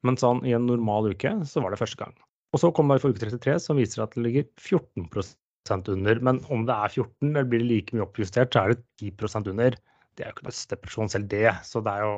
Men 0.07 0.21
sånn 0.21 0.45
i 0.47 0.55
en 0.57 0.69
normal 0.69 1.11
uke 1.13 1.35
så 1.49 1.65
var 1.65 1.75
det 1.75 1.81
første 1.83 2.01
gang. 2.05 2.15
Og 2.55 2.63
så 2.63 2.71
kom 2.73 2.93
det 2.93 3.03
for 3.03 3.13
uke 3.13 3.25
33 3.27 3.59
som 3.67 3.81
viser 3.81 4.05
at 4.05 4.15
det 4.15 4.23
ligger 4.25 4.47
14% 4.63 5.93
under. 5.93 6.23
Men 6.25 6.41
om 6.55 6.65
det 6.69 6.77
er 6.77 6.95
14 7.03 7.33
eller 7.33 7.51
blir 7.51 7.65
det 7.65 7.69
like 7.73 7.97
mye 7.97 8.07
oppjustert, 8.07 8.55
så 8.55 8.65
er 8.65 8.75
det 8.77 9.13
10% 9.13 9.53
under 9.53 9.77
det 10.17 10.25
er 10.25 10.33
jo 10.33 10.39
ikke 10.39 10.55
depresjon 10.73 11.11
selv 11.13 11.29
det. 11.29 11.51
Så 11.67 11.83
det 11.85 11.93
er 11.93 12.07
jo 12.07 12.15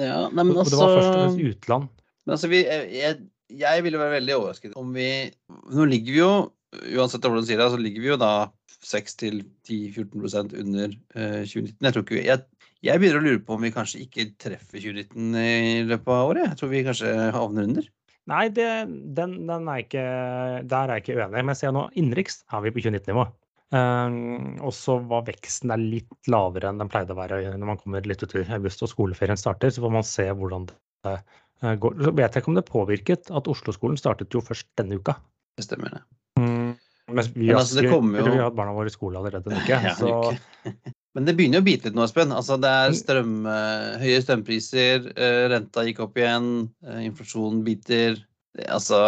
ja, 0.00 0.22
nei, 0.32 0.44
men 0.44 0.56
altså, 0.56 0.72
Det 0.72 0.80
var 0.80 0.94
først 0.96 1.10
og 1.10 1.16
fremst 1.18 1.44
utland. 1.50 1.88
Men 2.24 2.34
altså, 2.36 2.48
vi, 2.48 2.62
jeg, 2.96 3.18
jeg 3.60 3.84
ville 3.84 4.00
være 4.00 4.16
veldig 4.16 4.36
overrasket 4.38 4.76
om 4.80 4.92
vi 4.96 5.08
Nå 5.76 5.86
ligger 5.90 6.14
vi 6.14 6.20
jo, 6.22 6.32
uansett 6.72 7.24
hvordan 7.24 7.44
du 7.44 7.48
sier 7.48 7.60
det, 7.60 7.70
så 7.72 7.80
ligger 7.80 8.04
vi 8.04 8.12
jo 8.12 8.18
da 8.20 8.32
6-10-14% 8.82 10.54
under 10.58 10.92
eh, 11.14 11.42
2019. 11.46 11.78
Jeg 11.86 11.94
tror 11.94 12.06
ikke 12.06 12.22
jeg, 12.22 12.44
jeg 12.82 13.02
begynner 13.02 13.20
å 13.20 13.26
lure 13.26 13.42
på 13.46 13.56
om 13.56 13.66
vi 13.66 13.74
kanskje 13.74 14.04
ikke 14.06 14.30
treffer 14.42 14.78
2019 14.78 15.36
i 15.42 15.82
løpet 15.88 16.14
av 16.14 16.32
året. 16.32 16.48
Jeg 16.48 16.60
tror 16.60 16.72
vi 16.72 16.86
kanskje 16.86 17.12
havner 17.36 17.68
under. 17.68 17.90
Nei, 18.30 18.46
det, 18.54 18.66
den, 19.18 19.38
den 19.48 19.68
er 19.70 19.82
ikke, 19.82 20.02
der 20.70 20.90
er 20.90 20.98
jeg 20.98 21.04
ikke 21.04 21.16
uenig. 21.18 21.40
Men 21.40 21.52
jeg 21.54 21.60
ser 21.64 21.74
nå 21.74 21.86
innenriks 21.98 22.42
er 22.54 22.64
vi 22.64 22.74
på 22.74 22.84
2019-nivå. 22.84 23.26
Um, 23.72 24.58
og 24.60 24.74
så 24.76 24.98
var 25.08 25.24
veksten 25.24 25.72
der 25.72 25.80
litt 25.80 26.28
lavere 26.28 26.68
enn 26.68 26.82
den 26.82 26.90
pleide 26.92 27.14
å 27.14 27.16
være 27.16 27.38
når 27.56 27.70
man 27.70 27.78
kommer 27.80 28.04
litt 28.04 28.20
ut 28.20 28.34
i 28.36 28.44
august 28.52 28.84
og 28.84 28.92
skoleferien 28.92 29.40
starter. 29.40 29.72
Så 29.72 29.84
får 29.84 29.94
man 29.94 30.06
se 30.06 30.28
hvordan 30.28 30.68
det 30.68 30.76
uh, 31.08 31.76
går. 31.82 31.98
Så 32.04 32.14
vet 32.18 32.28
jeg 32.28 32.44
ikke 32.44 32.52
om 32.52 32.58
det 32.58 32.68
påvirket 32.68 33.32
at 33.34 33.50
Oslo-skolen 33.50 34.00
startet 34.00 34.34
jo 34.34 34.44
først 34.44 34.68
denne 34.78 35.00
uka. 35.00 35.16
Det 35.58 35.66
stemmer, 35.66 35.96
det. 35.96 36.21
Mens 37.12 37.30
vi, 37.34 37.46
men 37.50 37.60
altså, 37.60 37.80
det 37.80 37.92
kommer 37.92 38.22
jo... 38.22 38.26
vi 38.30 38.40
har 38.40 38.48
hatt 38.50 38.58
barna 38.58 38.74
våre 38.76 38.90
i 38.90 38.94
skole 38.94 39.20
allerede 39.20 39.52
en 39.52 39.60
uke. 39.60 39.78
ja, 39.86 39.94
så... 39.98 40.72
men 41.16 41.28
det 41.28 41.36
begynner 41.38 41.60
jo 41.60 41.64
å 41.64 41.68
bite 41.68 41.88
litt 41.88 41.98
nå, 41.98 42.06
Espen. 42.08 42.34
Altså, 42.34 42.58
det 42.62 42.72
er 42.72 42.92
mm. 42.92 42.98
strøm, 43.02 43.38
uh, 43.46 44.00
høye 44.02 44.24
strømpriser, 44.24 45.08
uh, 45.12 45.44
renta 45.52 45.86
gikk 45.88 46.02
opp 46.06 46.20
igjen, 46.20 46.50
inflasjonen 47.04 47.62
biter. 47.66 48.20
Altså 48.68 48.98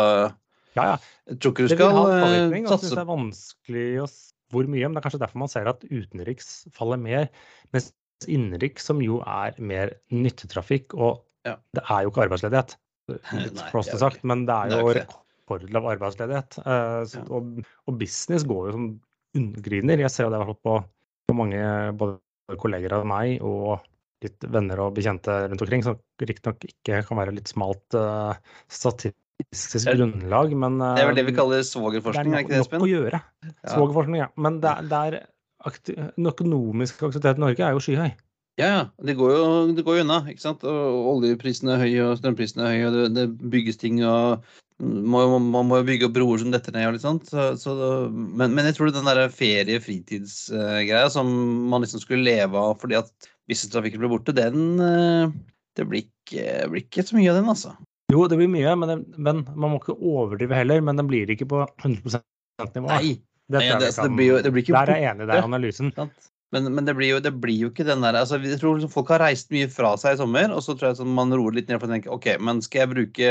ja, 0.74 0.84
ja. 0.94 0.94
Jeg 1.28 1.40
tror 1.40 1.52
ikke 1.52 1.66
du 1.66 1.72
skal 1.72 1.98
det 1.98 2.30
vil 2.50 2.64
ha 2.64 2.70
satse 2.74 2.94
Det 2.94 3.02
er 3.02 3.10
vanskelig 3.10 3.88
å 4.02 4.06
hvor 4.54 4.70
mye. 4.70 4.86
Men 4.86 4.96
det 4.96 5.02
er 5.02 5.06
kanskje 5.08 5.22
derfor 5.24 5.42
man 5.42 5.52
ser 5.52 5.68
at 5.70 5.84
utenriks 5.90 6.50
faller 6.76 7.00
mer. 7.00 7.28
Mens 7.74 7.90
innenriks, 8.30 8.86
som 8.88 9.02
jo 9.04 9.20
er 9.26 9.56
mer 9.58 9.96
nyttetrafikk, 10.14 10.94
og 10.94 11.24
Ja. 11.44 11.58
det 11.76 11.82
er 11.90 12.04
jo 12.04 12.12
ikke 12.12 12.24
arbeidsledighet. 12.24 12.76
Nei, 13.36 13.82
sagt, 13.84 14.22
jo 14.22 14.28
men 14.30 14.46
det 14.48 14.54
er 14.54 14.70
det 14.72 15.02
er 15.02 15.08
rekordlav 15.44 15.86
arbeidsledighet. 15.94 16.58
Eh, 16.64 17.04
så, 17.04 17.18
Ja. 17.18 17.24
og, 17.30 17.64
og 17.86 17.98
business 17.98 18.44
går 18.44 18.68
jo 18.68 18.72
som 18.72 19.00
undergriner. 19.36 19.98
Jeg 19.98 20.10
ser 20.10 20.30
det 20.30 20.38
i 20.38 20.44
hvert 20.44 20.54
fall 20.54 20.62
på, 20.64 20.84
på 21.28 21.36
mange 21.36 21.92
både 21.98 22.58
kolleger 22.60 22.92
av 22.92 23.04
meg 23.06 23.42
og 23.42 23.80
litt 24.24 24.40
venner 24.48 24.80
og 24.80 24.94
bekjente 24.96 25.48
rundt 25.50 25.60
omkring, 25.60 25.82
som 25.84 25.98
riktignok 26.20 26.64
ikke 26.64 27.02
kan 27.04 27.18
være 27.18 27.34
litt 27.36 27.50
smalt 27.50 27.96
uh, 27.98 28.32
statistisk 28.72 29.84
grunnlag, 29.90 30.54
men 30.56 30.78
Det 30.78 31.02
er 31.02 31.10
vel 31.10 31.18
det 31.18 31.26
vi 31.26 31.34
eh, 31.34 31.36
kaller 31.36 31.64
svogerforskning, 31.66 32.32
er 32.32 32.44
ikke 32.44 32.54
det, 32.54 32.60
Espen? 32.62 32.80
Det 32.80 32.88
er 32.88 33.02
nok 33.02 33.02
å 33.02 33.04
gjøre. 33.04 33.20
Svogerforskning, 33.68 34.20
ja. 34.22 34.28
Men 34.40 34.60
det, 34.62 34.74
det 34.88 35.00
er 35.00 35.18
den 36.16 36.30
økonomiske 36.30 37.04
aktiviteten 37.04 37.42
i 37.42 37.44
Norge 37.44 37.66
er 37.66 37.76
jo 37.76 37.82
skyhøy. 37.84 38.14
Ja, 38.60 38.66
ja. 38.70 38.82
Det 39.02 39.16
går 39.18 39.32
jo, 39.34 39.44
det 39.74 39.84
går 39.84 40.04
unna. 40.04 40.20
ikke 40.30 40.44
sant? 40.44 40.64
Og 40.64 41.08
oljeprisene 41.16 41.74
er 41.74 41.82
høye, 41.82 42.04
og 42.06 42.20
strømprisene 42.20 42.68
er 42.68 42.76
høye, 42.76 42.86
og 42.86 42.94
det, 42.94 43.06
det 43.18 43.50
bygges 43.50 43.80
ting. 43.82 43.98
og 44.06 44.44
Man 44.82 45.44
må 45.68 45.76
jo 45.78 45.84
bygge 45.86 46.08
opp 46.08 46.14
broer 46.16 46.40
som 46.42 46.50
detter 46.50 46.74
ned. 46.74 46.88
og 46.88 46.94
litt 46.96 47.04
sånt. 47.04 47.28
Så, 47.30 47.44
så, 47.60 47.74
men, 48.10 48.54
men 48.56 48.66
jeg 48.66 48.74
tror 48.74 48.90
den 48.90 49.06
der 49.06 49.28
ferie-fritidsgreia 49.30 51.06
som 51.14 51.30
man 51.70 51.84
liksom 51.84 52.02
skulle 52.02 52.26
leve 52.26 52.58
av 52.58 52.74
fordi 52.82 52.96
at 52.98 53.10
businesstrafikken 53.48 54.02
ble 54.02 54.10
borte, 54.10 54.34
den 54.34 54.80
eh, 54.82 55.30
Det 55.78 55.86
blir 55.90 56.04
ikke, 56.06 56.68
blir 56.72 56.82
ikke 56.84 57.04
så 57.06 57.16
mye 57.18 57.30
av 57.32 57.38
den, 57.40 57.50
altså. 57.50 57.74
Jo, 58.12 58.26
det 58.30 58.36
blir 58.38 58.50
mye, 58.50 58.74
men, 58.78 58.90
det, 58.90 58.98
men 59.18 59.40
man 59.54 59.72
må 59.72 59.80
ikke 59.80 59.96
overdrive 59.98 60.54
heller. 60.54 60.82
Men 60.86 60.98
den 61.00 61.08
blir 61.10 61.30
ikke 61.34 61.48
på 61.50 61.64
100 61.82 62.20
nivå. 62.76 62.86
Nei. 62.90 63.16
Det, 63.44 63.58
Nei, 63.60 63.66
det- 63.74 63.80
det 63.82 63.94
kan- 63.96 64.14
blir 64.16 64.26
jo- 64.30 64.42
det 64.42 64.52
blir 64.54 64.62
ikke 64.64 64.72
Der 64.78 64.90
er 64.94 65.00
jeg 65.02 65.10
enig 65.14 65.24
i 65.26 65.30
deg, 65.32 65.42
analysen. 65.44 65.90
Sant? 65.96 66.30
Men, 66.54 66.68
men 66.70 66.86
det, 66.86 66.94
blir 66.94 67.08
jo, 67.16 67.20
det 67.22 67.32
blir 67.42 67.56
jo 67.64 67.68
ikke 67.72 67.86
den 67.88 68.04
der 68.04 68.14
altså, 68.14 68.38
Jeg 68.38 68.60
tror 68.60 68.76
liksom 68.78 68.92
folk 68.92 69.10
har 69.10 69.24
reist 69.24 69.50
mye 69.50 69.66
fra 69.72 69.96
seg 69.98 70.14
i 70.14 70.20
sommer, 70.20 70.52
og 70.54 70.62
så 70.62 70.76
tror 70.76 70.92
jeg 70.92 71.00
sånn 71.00 71.16
man 71.16 71.34
roer 71.34 71.56
litt 71.56 71.70
ned 71.70 71.80
for 71.82 71.90
å 71.90 71.94
tenke 71.96 72.12
OK, 72.14 72.28
men 72.46 72.62
skal 72.62 72.84
jeg 72.84 72.92
bruke 72.92 73.30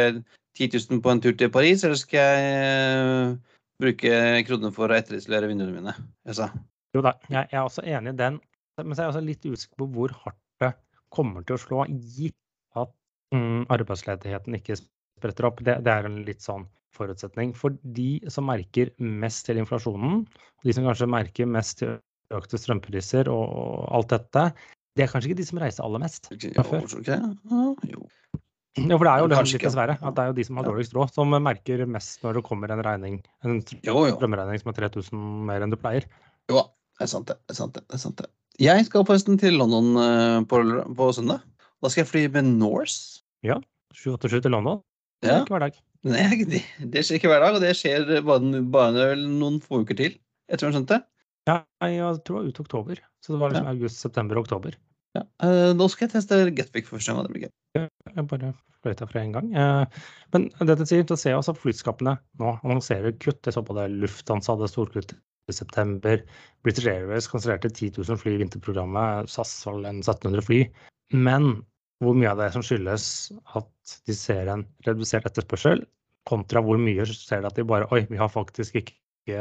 10 0.59 0.75
000 0.75 1.01
på 1.05 1.13
en 1.13 1.23
tur 1.23 1.37
til 1.39 1.51
Paris, 1.53 1.85
eller 1.87 1.97
skal 1.97 2.19
jeg 2.19 2.51
eh, 2.59 3.55
bruke 3.81 4.19
kronene 4.49 4.73
for 4.75 4.91
å 4.91 4.99
etterisolere 4.99 5.49
vinduene 5.49 5.77
mine? 5.77 5.95
Altså, 6.27 6.49
Jo 6.93 7.05
da, 7.05 7.15
jeg, 7.31 7.47
er 7.47 7.63
også 7.63 7.85
enig 7.87 8.13
i 8.13 8.19
den. 8.19 8.41
Men 8.81 8.93
så 8.93 9.01
er 9.01 9.05
jeg 9.05 9.13
også 9.13 9.25
litt 9.25 9.47
usikker 9.47 9.79
på 9.81 9.89
hvor 9.95 10.13
hardt 10.23 10.39
det 10.61 10.73
kommer 11.13 11.45
til 11.45 11.55
å 11.55 11.61
slå, 11.61 11.83
gitt 11.89 12.37
at 12.79 12.91
mm, 13.33 13.65
arbeidsledigheten 13.73 14.57
ikke 14.59 14.77
spretter 14.81 15.49
opp. 15.49 15.61
Det, 15.65 15.79
det 15.85 15.93
er 15.93 16.09
en 16.09 16.23
litt 16.27 16.43
sånn 16.43 16.67
forutsetning. 16.93 17.53
For 17.57 17.75
de 17.97 18.17
som 18.33 18.49
merker 18.49 18.91
mest 18.99 19.47
til 19.47 19.61
inflasjonen, 19.61 20.25
de 20.65 20.75
som 20.75 20.85
kanskje 20.89 21.09
merker 21.09 21.49
mest 21.49 21.79
til 21.81 21.97
økte 22.37 22.59
strømpriser 22.59 23.29
og, 23.31 23.43
alt 23.93 24.09
dette, 24.13 24.43
det 24.97 25.05
er 25.05 25.09
kanskje 25.11 25.31
ikke 25.31 25.39
de 25.41 25.45
som 25.47 25.61
reiser 25.63 25.85
aller 25.85 26.03
mest 26.03 26.29
fra 26.29 26.65
før. 26.67 26.85
Ja, 27.07 27.17
jo. 27.89 28.03
Ja, 28.73 28.97
for 28.97 29.05
det 29.05 29.11
er 29.13 29.21
jo 29.21 29.27
kanskje 29.29 29.57
litt 29.59 29.65
dessverre. 29.67 29.95
At 30.01 30.15
det 30.17 30.21
er 30.23 30.29
jo 30.31 30.35
de 30.39 30.43
som 30.47 30.57
har 30.57 30.65
Ja. 30.65 30.71
dårligst 30.71 30.93
råd, 30.97 31.11
som 31.13 31.29
merker 31.45 31.85
mest 31.85 32.23
når 32.25 32.39
det 32.39 32.43
kommer 32.47 32.71
en 32.73 32.81
regning, 32.85 33.19
en 33.45 33.59
strømregning 33.61 34.61
som 34.61 34.71
er 34.73 34.77
3000 34.81 35.19
mer 35.45 35.61
enn 35.61 35.69
du 35.73 35.77
pleier. 35.77 36.05
Jo 36.49 36.57
da, 36.57 36.63
det 36.97 37.05
er 37.05 37.11
sant 37.11 37.27
det. 37.29 37.37
er 37.49 37.53
sant 37.57 37.73
det, 37.77 37.83
er 37.93 38.01
sant 38.01 38.17
det. 38.17 38.29
Jeg 38.61 38.85
skal 38.85 39.05
forresten 39.05 39.37
til 39.41 39.57
London 39.57 39.93
eh, 39.97 40.41
på, 40.49 40.61
på 40.97 41.09
søndag. 41.13 41.41
Da 41.81 41.89
skal 41.89 42.03
jeg 42.03 42.09
fly 42.09 42.23
med 42.33 42.49
Norse. 42.57 43.21
787 43.93 44.41
til 44.41 44.51
London. 44.51 44.81
Det 45.21 45.29
er 45.29 45.35
Ja. 45.37 45.41
ikke 45.43 45.53
hver 45.57 45.65
dag. 45.67 45.77
Nei, 46.03 46.43
det, 46.93 47.05
skjer 47.05 47.15
ikke 47.21 47.29
hver 47.31 47.39
dag, 47.45 47.55
og 47.55 47.61
det 47.63 47.75
skjer 47.77 48.09
bare, 48.25 48.61
bare 48.73 49.15
noen 49.21 49.61
få 49.63 49.83
uker 49.85 49.95
til. 49.95 50.17
Jeg 50.49 50.59
tror 50.59 50.71
jeg 50.71 50.75
skjønte. 50.81 50.97
Ja, 51.49 51.61
jeg 51.83 52.23
tror 52.23 52.39
det 52.39 52.39
var 52.39 52.49
ut 52.49 52.63
oktober. 52.63 52.99
Så 53.23 53.33
det 53.33 53.39
var 53.41 53.53
liksom 53.53 53.71
august, 53.73 53.99
september, 54.03 54.39
oktober. 54.39 54.77
Ja. 55.13 55.23
Eh, 55.45 55.71
nå 55.77 55.87
skal 55.91 56.07
jeg 56.07 56.15
teste 56.15 56.39
Getpic 56.57 56.87
for 56.87 56.97
første 56.97 57.13
gang. 57.13 57.27
Det 57.27 57.33
blir 57.33 57.45
gøy. 57.47 57.89
Jeg 58.13 58.25
bare 58.29 58.53
fløyta 58.83 59.07
fra 59.09 59.21
en 59.21 59.35
gang. 59.35 59.51
Eh, 59.55 59.99
Men 60.33 60.47
det 60.59 60.77
til 60.79 60.89
sier, 60.89 61.05
så 61.09 61.17
ser 61.19 61.33
jeg 61.33 61.41
altså 61.41 61.55
flyskapene 61.57 62.15
nå 62.41 62.55
annonserer 62.63 63.13
kutt. 63.19 63.43
Jeg 63.45 63.55
så 63.55 63.63
på 63.65 63.75
det 63.77 63.89
Lufthansa 63.93 64.55
hadde 64.55 64.71
storkutt 64.71 65.13
i 65.51 65.55
september. 65.55 66.23
British 66.63 66.87
Airways 66.87 67.27
kansellerte 67.29 67.69
10 67.69 67.99
000 67.99 68.19
fly 68.19 68.37
i 68.37 68.41
vinterprogrammet. 68.41 69.29
SAS 69.29 69.53
var 69.67 69.83
en 69.83 70.01
1700 70.01 70.47
fly. 70.47 70.63
Men 71.13 71.61
hvor 72.03 72.17
mye 72.17 72.31
av 72.31 72.39
det 72.41 72.49
som 72.55 72.63
skyldes 72.65 73.05
at 73.59 73.97
de 74.07 74.15
ser 74.17 74.49
en 74.51 74.65
redusert 74.87 75.27
etterspørsel, 75.29 75.85
kontra 76.27 76.63
hvor 76.63 76.79
mye 76.79 77.05
ser 77.11 77.43
de 77.43 77.49
at 77.51 77.59
de 77.59 77.67
bare 77.67 77.87
Oi, 77.91 78.05
vi 78.09 78.19
har 78.19 78.31
faktisk 78.31 78.79
ikke 78.79 78.95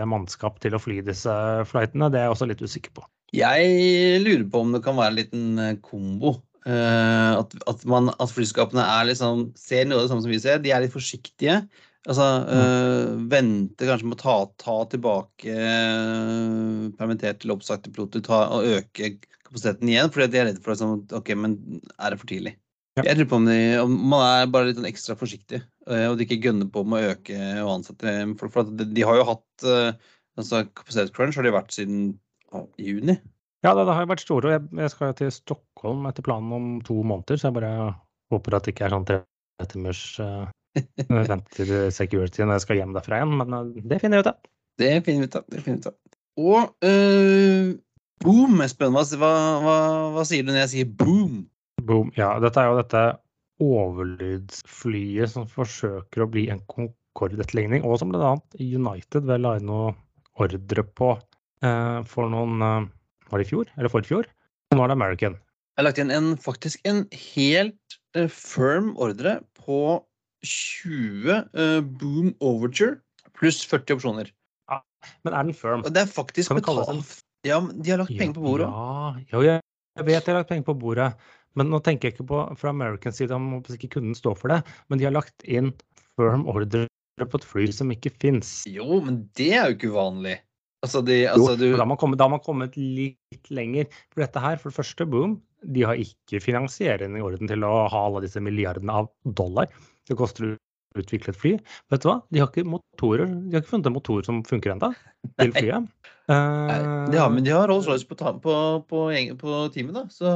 mannskap 0.09 0.61
til 0.63 0.77
å 0.77 0.81
fly 0.83 1.01
disse 1.07 1.33
flightene. 1.71 2.11
Det 2.13 2.21
er 2.21 2.29
jeg 2.29 2.37
også 2.37 2.49
litt 2.51 2.63
usikker 2.63 2.95
på. 2.97 3.05
Jeg 3.33 4.21
lurer 4.23 4.45
på 4.53 4.61
om 4.61 4.75
det 4.75 4.83
kan 4.85 4.99
være 4.99 5.15
en 5.15 5.21
liten 5.21 5.63
eh, 5.63 5.79
kombo. 5.85 6.37
Uh, 6.63 7.41
at, 7.41 7.57
at, 7.67 7.81
man, 7.91 8.13
at 8.23 8.31
flyskapene 8.31 8.85
er 8.87 9.09
liksom, 9.09 9.49
ser 9.59 9.89
noe 9.89 9.99
av 9.99 10.05
det 10.05 10.13
samme 10.13 10.23
som 10.23 10.31
vi 10.31 10.39
ser. 10.43 10.61
De 10.63 10.71
er 10.71 10.85
litt 10.85 10.95
forsiktige. 10.95 11.57
Altså, 12.03 12.27
eh, 12.51 13.11
Venter 13.31 13.91
kanskje 13.91 14.09
med 14.11 14.19
å 14.19 14.23
ta, 14.23 14.37
ta 14.59 14.77
tilbake 14.91 15.55
uh, 15.55 16.89
permitterte 16.99 17.47
eller 17.47 17.59
oppsagte 17.59 17.93
piloter 17.95 18.25
ta, 18.27 18.41
og 18.57 18.67
øke 18.79 19.15
kapasiteten 19.47 19.91
igjen, 19.91 20.11
fordi 20.11 20.33
de 20.33 20.41
er 20.41 20.49
redde 20.51 20.63
for 20.65 20.75
liksom, 20.75 21.05
ok, 21.15 21.31
men 21.39 21.57
er 21.95 22.15
det 22.15 22.19
for 22.19 22.31
tidlig? 22.31 22.57
Ja. 22.99 23.07
Jeg 23.07 23.21
lurer 23.21 23.31
på 23.31 23.39
om, 23.39 23.47
de, 23.49 23.59
om 23.81 23.95
man 24.13 24.25
er 24.27 24.51
bare 24.53 24.69
litt 24.69 24.81
sånn 24.81 24.91
ekstra 24.91 25.17
forsiktig, 25.19 25.63
og 25.91 26.19
de 26.19 26.27
ikke 26.27 26.41
gønner 26.45 26.69
på 26.71 26.85
med 26.87 27.03
å 27.03 27.13
øke 27.15 27.39
og 27.65 27.71
ansette. 27.79 28.15
For, 28.41 28.53
for 28.53 28.67
at 28.67 28.83
de, 28.95 29.05
har 29.07 29.19
jo 29.19 29.29
hatt 29.33 29.67
eh, 29.67 30.11
altså 30.39 30.65
Kapasitetscrunch 30.71 31.39
har 31.39 31.47
de 31.47 31.55
vært 31.55 31.75
siden 31.75 32.05
juni. 32.79 33.17
Ja, 33.63 33.75
det, 33.75 33.85
det 33.87 33.95
har 33.95 34.05
jo 34.05 34.11
vært 34.13 34.25
store. 34.25 34.49
og 34.49 34.55
Jeg, 34.57 34.65
jeg 34.83 34.93
skal 34.95 35.15
til 35.19 35.31
Stockholm 35.35 36.09
etter 36.11 36.27
planen 36.27 36.55
om 36.57 36.73
to 36.87 36.99
måneder, 37.07 37.39
så 37.39 37.49
jeg 37.49 37.59
bare 37.61 37.93
håper 38.33 38.57
at 38.57 38.67
det 38.67 38.75
ikke 38.75 38.89
er 38.89 38.95
sånn 38.97 39.07
tre 39.09 39.21
timers 39.71 40.03
uh, 40.23 40.49
venter 41.31 41.71
security 41.95 42.43
når 42.43 42.57
jeg 42.57 42.65
skal 42.67 42.81
hjem 42.81 42.97
derfra 42.97 43.21
igjen. 43.21 43.37
Men 43.39 43.59
eh, 43.59 43.87
det 43.93 44.01
finner 44.03 44.19
jeg 44.19 44.27
ut 44.27 44.33
av. 44.33 44.53
Det 44.81 44.93
finner 45.07 45.25
vi 45.25 45.31
ut 45.31 45.39
av. 45.39 45.49
Det 45.53 45.63
finner 45.63 45.79
vi 45.79 45.85
ut 45.85 45.91
av. 45.93 45.99
Og 46.43 46.89
uh, 46.89 47.73
boom, 48.25 48.63
Espen. 48.65 48.95
Hva, 48.97 49.31
hva, 49.63 49.77
hva 50.17 50.27
sier 50.27 50.47
du 50.47 50.53
når 50.53 50.65
jeg 50.65 50.73
sier 50.75 50.95
boom? 51.03 51.43
Boom. 51.83 52.11
Ja, 52.19 52.35
dette 52.43 52.63
er 52.63 52.71
jo 52.71 52.81
dette 52.81 53.05
overlydsflyet 53.63 55.33
som 55.33 55.47
forsøker 55.51 56.25
å 56.25 56.31
bli 56.31 56.49
en 56.53 56.63
Concorde-etterligning, 56.73 57.85
og 57.87 58.01
som 58.01 58.13
bl.a. 58.13 58.35
United 58.59 59.29
vel 59.29 59.45
la 59.47 59.57
inn 59.59 59.69
noe 59.71 59.93
ordre 60.43 60.85
på 60.99 61.15
eh, 61.65 61.99
for 62.09 62.33
noen 62.33 62.65
eh, 62.67 62.91
Var 63.31 63.41
det 63.41 63.47
i 63.47 63.51
fjor? 63.51 63.73
Eller 63.79 63.93
forfjor? 63.93 64.27
fjor? 64.27 64.77
nå 64.77 64.85
er 64.85 64.89
det 64.89 64.97
American. 64.97 65.35
Jeg 65.73 65.81
har 65.81 65.87
lagt 65.89 66.01
inn 66.01 66.13
en, 66.13 66.33
faktisk 66.41 66.81
en 66.89 67.05
helt 67.35 67.99
eh, 68.17 68.29
firm 68.29 68.93
ordre 69.01 69.39
på 69.61 69.81
20 70.45 71.33
eh, 71.33 71.81
boom 72.01 72.33
overture 72.41 72.99
pluss 73.39 73.63
40 73.67 73.99
opsjoner. 73.99 74.33
Men 75.27 75.35
er 75.35 75.49
den 75.49 75.57
firm? 75.57 75.83
Og 75.83 75.95
det 75.95 76.05
er 76.05 76.11
faktisk 76.11 76.55
betalt. 76.55 77.23
Ja, 77.47 77.59
men 77.61 77.83
de 77.83 77.91
har 77.91 77.99
lagt 77.99 78.15
penger 78.15 78.37
på 78.37 78.45
bordet. 78.45 78.69
Ja, 78.71 79.15
ja, 79.33 79.41
jeg, 79.49 79.63
jeg 79.99 80.07
vet 80.07 80.27
de 80.27 80.31
har 80.31 80.39
lagt 80.39 80.53
penger 80.53 80.67
på 80.69 80.77
bordet. 80.79 81.09
Men 81.59 81.73
nå 81.73 81.83
tenker 81.85 82.09
jeg 82.09 82.17
ikke 82.17 82.29
på 82.31 82.45
fra 82.61 82.73
American 82.73 83.15
side 83.17 83.35
om 83.37 83.59
ikke 83.61 83.95
kunden 83.99 84.17
stå 84.19 84.35
for 84.39 84.53
det. 84.53 84.63
Men 84.89 85.01
de 85.01 85.09
har 85.09 85.15
lagt 85.15 85.45
inn 85.45 85.73
firm 86.17 86.47
order 86.51 86.89
på 87.21 87.39
et 87.39 87.47
fly 87.47 87.69
som 87.75 87.93
ikke 87.93 88.13
fins. 88.23 88.63
Jo, 88.71 89.03
men 89.05 89.25
det 89.39 89.53
er 89.57 89.69
jo 89.69 89.77
ikke 89.77 89.93
uvanlig. 89.93 90.39
Altså, 90.83 90.99
de, 91.07 91.21
altså 91.31 91.55
du 91.55 91.69
jo, 91.69 91.77
da 91.77 91.85
har 91.85 91.93
man 91.93 91.99
kommet, 92.01 92.19
da 92.19 92.27
har 92.27 92.33
man 92.33 92.43
kommet 92.43 92.75
litt 92.75 93.51
lenger. 93.55 93.87
For 94.11 94.25
dette 94.25 94.43
her, 94.43 94.59
for 94.59 94.73
det 94.73 94.79
første, 94.81 95.07
boom, 95.07 95.37
de 95.63 95.85
har 95.87 96.01
ikke 96.01 96.41
finansiering 96.43 97.15
i 97.19 97.23
orden 97.23 97.51
til 97.51 97.63
å 97.67 97.85
ha 97.93 98.01
alle 98.09 98.25
disse 98.25 98.43
milliardene 98.43 99.03
av 99.03 99.13
dollar. 99.39 99.71
Det 100.09 100.19
koster 100.19 100.49
å 100.49 100.57
utvikle 100.99 101.31
et 101.31 101.39
fly. 101.39 101.53
Vet 101.93 102.03
du 102.03 102.09
hva? 102.11 102.19
De 102.35 102.43
har 102.43 102.51
ikke 102.51 102.67
motorer. 102.67 103.31
De 103.31 103.55
har 103.55 103.63
ikke 103.63 103.77
funnet 103.77 103.93
en 103.93 103.97
motor 104.01 104.27
som 104.27 104.43
funker 104.49 104.75
ennå 104.75 104.91
til 105.39 105.55
flyet. 105.55 105.89
Nei, 106.33 106.81
de 107.13 107.19
har, 107.21 107.31
men 107.31 107.47
de 107.47 107.55
har 107.55 107.71
Rolls-Royce 107.71 108.09
på, 108.09 108.19
på, 108.43 108.59
på, 108.91 109.07
på 109.39 109.63
teamet, 109.75 109.95
da. 110.01 110.05
Så 110.11 110.35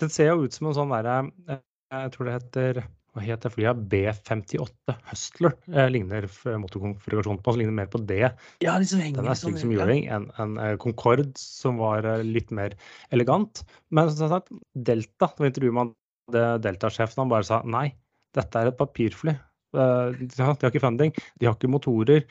Den 0.00 0.10
ser 0.12 0.32
jo 0.32 0.46
ut 0.46 0.56
som 0.56 0.70
en 0.70 0.76
sånn 0.76 0.92
derre 0.94 1.20
eh, 1.50 1.62
Jeg 1.92 2.12
tror 2.14 2.28
det 2.28 2.34
heter 2.36 2.82
Hva 3.12 3.24
heter 3.26 3.52
flyet? 3.52 3.80
B58 3.92 4.96
Hustler. 5.10 5.56
Eh, 5.72 5.88
ligner 5.92 6.28
motorkonfigurasjonen 6.62 7.42
på, 7.44 7.52
så 7.54 7.60
ligner 7.60 7.76
mer 7.76 7.90
på 7.92 8.00
det. 8.08 8.30
ja, 8.64 8.76
liksom 8.80 8.98
som 8.98 9.04
henger 9.04 9.20
Den 9.20 9.28
er 9.28 9.36
sånn, 9.36 9.52
stygg 9.52 9.64
som 9.64 9.74
juling 9.74 10.06
enn 10.08 10.30
en, 10.40 10.54
eh, 10.62 10.76
Concorde, 10.80 11.28
som 11.40 11.80
var 11.82 12.08
eh, 12.08 12.24
litt 12.24 12.54
mer 12.54 12.76
elegant. 13.12 13.64
Men 13.90 14.08
som 14.14 14.32
sagt, 14.32 14.48
Delta, 14.72 15.28
da 15.36 15.50
intervjuet 15.50 15.76
man 15.76 15.92
Delta-sjefen, 16.32 17.18
han 17.24 17.32
bare 17.32 17.44
sa 17.44 17.60
nei, 17.66 17.90
dette 18.32 18.56
er 18.56 18.70
et 18.70 18.78
papirfly. 18.78 19.34
De 19.74 20.44
har 20.44 20.54
ikke 20.56 20.80
funding, 20.80 21.12
de 21.40 21.48
har 21.48 21.56
ikke 21.56 21.68
motorer. 21.68 22.22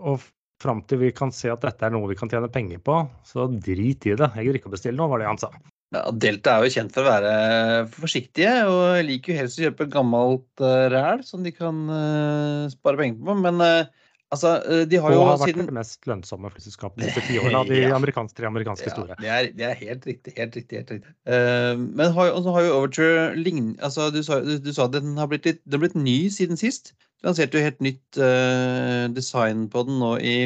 Og 0.00 0.24
fram 0.60 0.82
til 0.88 1.00
vi 1.04 1.10
kan 1.16 1.32
se 1.34 1.50
at 1.52 1.62
dette 1.64 1.86
er 1.86 1.92
noe 1.94 2.08
vi 2.10 2.16
kan 2.18 2.30
tjene 2.32 2.50
penger 2.52 2.80
på, 2.84 2.96
så 3.26 3.46
drit 3.52 4.08
i 4.08 4.16
det. 4.16 4.30
Jeg 4.36 4.46
gidder 4.46 4.58
ikke 4.60 4.72
å 4.72 4.74
bestille 4.74 4.98
noe, 4.98 5.10
var 5.12 5.22
det 5.22 5.28
han 5.30 5.40
sa. 5.40 5.52
Ja, 5.90 6.04
Delta 6.14 6.52
er 6.54 6.66
jo 6.66 6.70
kjent 6.70 6.92
for 6.94 7.02
å 7.02 7.10
være 7.10 7.30
forsiktige, 7.96 8.50
og 8.70 9.00
liker 9.08 9.32
jo 9.32 9.38
helst 9.40 9.58
å 9.58 9.64
kjøpe 9.64 9.88
gammelt 9.90 10.62
uh, 10.62 10.86
ræl 10.92 11.24
som 11.26 11.42
de 11.42 11.50
kan 11.50 11.80
uh, 11.90 12.68
spare 12.70 13.00
penger 13.00 13.24
på. 13.26 13.34
Men 13.42 13.58
uh, 13.64 13.96
Altså, 14.30 14.60
de 14.86 14.94
har 15.02 15.10
Og 15.10 15.16
jo 15.16 15.22
har 15.26 15.40
vært 15.40 15.56
det 15.58 15.72
mest 15.74 16.06
lønnsomme 16.06 16.52
flyselskapet 16.54 17.02
de 17.02 17.08
siste 17.08 17.32
tiårene 17.32 17.62
av 17.64 17.66
de 17.66 17.80
Ja. 17.82 17.96
amerikanske, 17.96 18.36
tre 18.38 18.46
amerikanske 18.46 18.86
Ja, 18.86 18.92
store. 18.94 19.16
det 19.18 19.32
er, 19.34 19.48
det 19.58 19.64
er 19.66 19.72
helt 19.80 20.06
riktig. 20.06 20.34
helt 20.36 20.54
riktig, 20.54 20.76
helt 20.78 20.92
riktig. 20.94 21.14
Men 21.98 22.12
har, 22.14 22.30
også 22.38 22.54
har 22.54 22.62
jo 22.68 22.76
Overture 22.76 23.24
lign... 23.34 23.72
Altså, 23.82 24.06
du 24.14 24.20
sa, 24.22 24.38
du, 24.46 24.52
du 24.62 24.70
sa 24.76 24.86
den 24.86 25.18
har 25.18 25.26
blitt, 25.32 25.48
litt, 25.50 25.58
den 25.66 25.80
har 25.80 25.82
blitt 25.82 25.98
ny 25.98 26.14
siden 26.30 26.60
sist. 26.62 26.92
Du 27.18 27.26
lanserte 27.26 27.58
jo 27.58 27.64
helt 27.66 27.82
nytt 27.82 28.20
design 29.18 29.66
på 29.74 29.82
den 29.90 29.98
nå 29.98 30.12
i, 30.22 30.36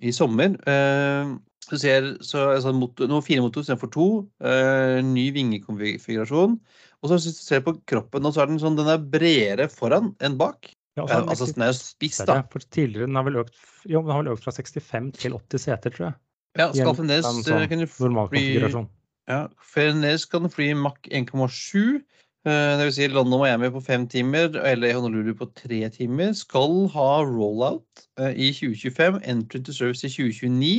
i 0.00 0.16
sommer. 0.16 0.56
Eh, 0.64 1.36
du 1.70 1.78
ser 1.80 2.06
så, 2.26 2.50
altså, 2.56 2.72
motor, 2.76 3.08
nå 3.10 3.20
fire 3.24 3.44
motorer 3.44 3.66
istedenfor 3.66 3.92
to. 3.94 4.08
Uh, 4.42 4.98
ny 5.06 5.28
vingekonfigurasjon. 5.36 6.58
Og 7.00 7.08
så 7.08 7.16
hvis 7.16 7.38
du 7.38 7.44
ser 7.44 7.64
på 7.64 7.76
kroppen, 7.88 8.28
så 8.28 8.44
er 8.44 8.50
den 8.50 8.60
sånn, 8.62 8.76
den 8.78 8.90
er 8.92 9.00
bredere 9.00 9.70
foran 9.72 10.12
enn 10.20 10.36
bak. 10.40 10.72
Ja, 10.98 11.06
den 11.06 11.30
altså, 11.30 11.46
den 11.54 11.64
er 11.64 11.70
jo 11.72 11.78
spiss, 11.78 12.18
da. 12.28 12.40
For 12.52 12.64
tidligere 12.74 13.08
den 13.08 13.16
har 13.16 13.24
vel 13.28 13.40
økt, 13.44 13.54
jo, 13.86 14.02
den 14.02 14.12
har 14.12 14.24
vel 14.24 14.34
økt 14.34 14.44
fra 14.44 14.54
65 14.56 15.12
til 15.20 15.36
80 15.38 15.64
seter, 15.64 15.94
tror 15.94 16.08
jeg. 16.10 16.18
Ja, 16.58 16.66
skal 16.74 16.96
fremdeles 16.98 17.28
eh, 17.28 17.42
sånn 17.46 17.68
kan 17.70 17.84
du 17.84 17.86
fly. 17.86 18.86
Ja, 19.30 19.44
Fremdeles 19.62 20.24
kan 20.26 20.42
den 20.42 20.52
fly 20.52 20.72
Mach 20.74 20.98
1,7. 21.06 22.00
Eh, 22.46 22.72
Det 22.78 22.86
vil 22.86 22.94
si 22.96 23.08
London 23.10 23.38
og 23.38 23.42
Miami 23.44 23.70
på 23.74 23.82
fem 23.84 24.06
timer, 24.10 24.54
eller 24.66 24.94
Honolulu 24.96 25.32
på 25.38 25.48
tre 25.56 25.80
timer. 25.94 26.32
Skal 26.36 26.86
ha 26.94 27.08
rollout 27.26 28.04
eh, 28.20 28.32
i 28.34 28.50
2025. 28.56 29.20
Entry 29.32 29.62
to 29.66 29.74
service 29.76 30.06
i 30.06 30.12
2029. 30.12 30.70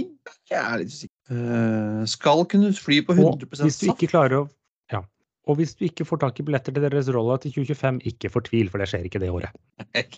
Jeg 0.52 0.60
er 0.62 0.82
litt 0.82 0.96
usikker. 0.96 1.14
Eh, 1.32 2.02
Skal 2.12 2.44
kunne 2.52 2.74
fly 2.76 3.02
på 3.08 3.16
100% 3.18 3.64
hvis 3.68 3.80
du 3.84 3.92
ikke 3.94 4.10
klarer 4.12 4.42
å 4.42 4.48
ja. 4.92 5.04
Og 5.50 5.58
hvis 5.60 5.76
du 5.78 5.86
ikke 5.88 6.06
får 6.08 6.24
tak 6.26 6.42
i 6.42 6.48
billetter 6.48 6.76
til 6.76 6.84
deres 6.84 7.12
rollout 7.14 7.46
i 7.48 7.54
2025, 7.54 8.02
ikke 8.12 8.34
fortvil, 8.34 8.68
for 8.72 8.82
det 8.82 8.90
skjer 8.92 9.08
ikke 9.10 9.22
det 9.24 9.32
året. 9.34 9.56
Ok. 10.02 10.18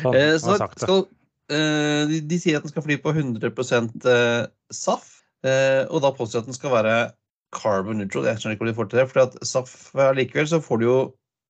Sånn, 0.00 0.16
Så 0.40 0.56
skal, 0.78 1.04
de, 1.50 2.22
de 2.24 2.38
sier 2.40 2.58
at 2.58 2.64
den 2.64 2.72
skal 2.72 2.86
fly 2.86 2.96
på 3.02 3.12
100 3.14 3.52
eh, 3.52 4.40
SAF, 4.72 5.10
og 5.44 5.98
da 6.00 6.10
påstår 6.16 6.40
de 6.40 6.40
at 6.40 6.48
den 6.48 6.56
skal 6.56 6.72
være 6.72 6.94
carbon 7.56 8.00
neutral. 8.02 8.26
Jeg 8.28 8.42
skjønner 8.42 8.56
ikke 8.56 8.66
om 8.66 8.70
de 8.70 8.78
får 8.78 8.90
til 8.90 9.00
det, 9.00 9.08
for 9.10 9.38
SAF 9.50 9.74
likevel 10.18 10.50
så 10.50 10.62
får 10.64 10.80
du 10.80 10.88
jo 10.88 10.98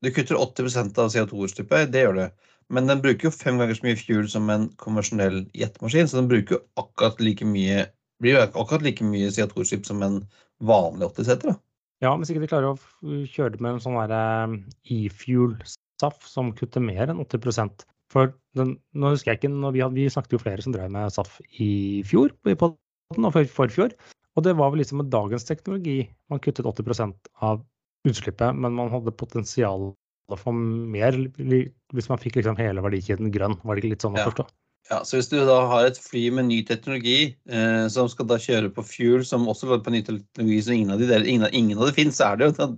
Du 0.05 0.11
kutter 0.13 0.37
80% 0.37 0.99
av 1.01 1.07
CO2-utslippet, 1.15 1.89
det 1.89 2.03
gjør 2.03 2.17
det. 2.19 2.25
Men 2.69 2.91
den 2.91 3.01
bruker 3.01 3.31
jo 3.31 3.31
fem 3.33 3.57
ganger 3.57 3.79
så 3.79 3.87
mye 3.87 3.97
fuel 3.97 4.27
som 4.29 4.51
en 4.53 4.67
konvensjonell 4.77 5.39
jetmaskin, 5.57 6.11
så 6.11 6.19
den 6.19 6.29
bruker 6.29 6.59
jo 6.59 6.61
akkurat 6.83 7.23
like 7.25 7.47
mye 7.49 7.87
blir 8.23 8.37
jo 8.37 8.43
akkurat 8.45 8.85
like 8.85 9.05
mye 9.05 9.31
CO2-utslipp 9.33 9.87
som 9.89 10.03
en 10.05 10.21
vanlig 10.65 11.09
80-seter. 11.11 11.55
da. 11.55 11.57
Ja, 12.05 12.13
hvis 12.19 12.31
ikke 12.33 12.45
de 12.45 12.51
klarer 12.51 12.73
å 12.75 13.19
kjøre 13.31 13.55
det 13.55 13.65
med 13.65 13.77
en 13.77 13.83
sånn 13.83 13.99
eh, 14.03 14.55
e-fuel-SAF 14.97 16.25
som 16.29 16.53
kutter 16.59 16.85
mer 16.85 17.09
enn 17.09 17.23
80% 17.23 17.87
For 18.13 18.35
den, 18.59 18.77
nå 18.93 19.15
husker 19.15 19.33
jeg 19.33 19.41
ikke, 19.41 19.53
vi, 19.73 19.83
hadde, 19.83 19.97
vi 19.97 20.11
snakket 20.13 20.37
jo 20.37 20.43
flere 20.43 20.65
som 20.65 20.75
drev 20.75 20.91
med 20.93 21.13
SAF 21.15 21.39
i 21.63 22.03
fjor, 22.07 22.35
podden, 22.45 22.77
og 23.25 23.33
for, 23.35 23.49
forfjor. 23.61 23.95
Og 24.35 24.43
det 24.47 24.57
var 24.59 24.73
vel 24.73 24.83
liksom 24.83 24.99
med 25.03 25.13
dagens 25.13 25.47
teknologi 25.47 26.09
man 26.33 26.43
kuttet 26.43 26.67
80% 26.67 27.31
av 27.45 27.63
utslippet, 28.09 28.57
men 28.59 28.75
man 28.77 28.91
hadde 28.93 29.15
potensial 29.17 29.93
for 30.41 30.57
mer 30.57 31.15
hvis 31.39 32.09
man 32.11 32.21
fikk 32.21 32.39
liksom 32.41 32.57
hele 32.59 32.83
verdikjeden 32.85 33.31
grønn. 33.33 33.59
Var 33.63 33.77
det 33.77 33.83
ikke 33.85 33.93
litt 33.95 34.05
sånn 34.05 34.17
å 34.17 34.23
Ja. 34.23 34.29
forstå? 34.31 34.47
Ja, 34.91 34.99
så 35.01 35.17
Hvis 35.17 35.31
du 35.31 35.39
da 35.47 35.67
har 35.67 35.87
et 35.87 35.97
fly 35.97 36.29
med 36.31 36.45
ny 36.45 36.63
teknologi 36.63 37.35
eh, 37.49 37.89
som 37.89 38.09
skal 38.09 38.27
da 38.27 38.37
kjøre 38.37 38.69
på 38.69 38.85
fuel 38.85 39.25
som 39.25 39.47
også 39.49 39.67
går 39.71 39.81
på 39.85 39.93
ny 39.95 40.03
teknologi 40.03 40.61
som 40.63 40.75
ingen 40.75 40.91
av 40.91 40.99
de 40.99 41.07
deler, 41.09 41.25
ingen, 41.25 41.49
ingen 41.55 41.79
av 41.79 41.87
det 41.89 41.95
finnes, 41.97 42.17
så 42.17 42.33
er 42.33 42.37
det 42.37 42.51
jo 42.51 42.69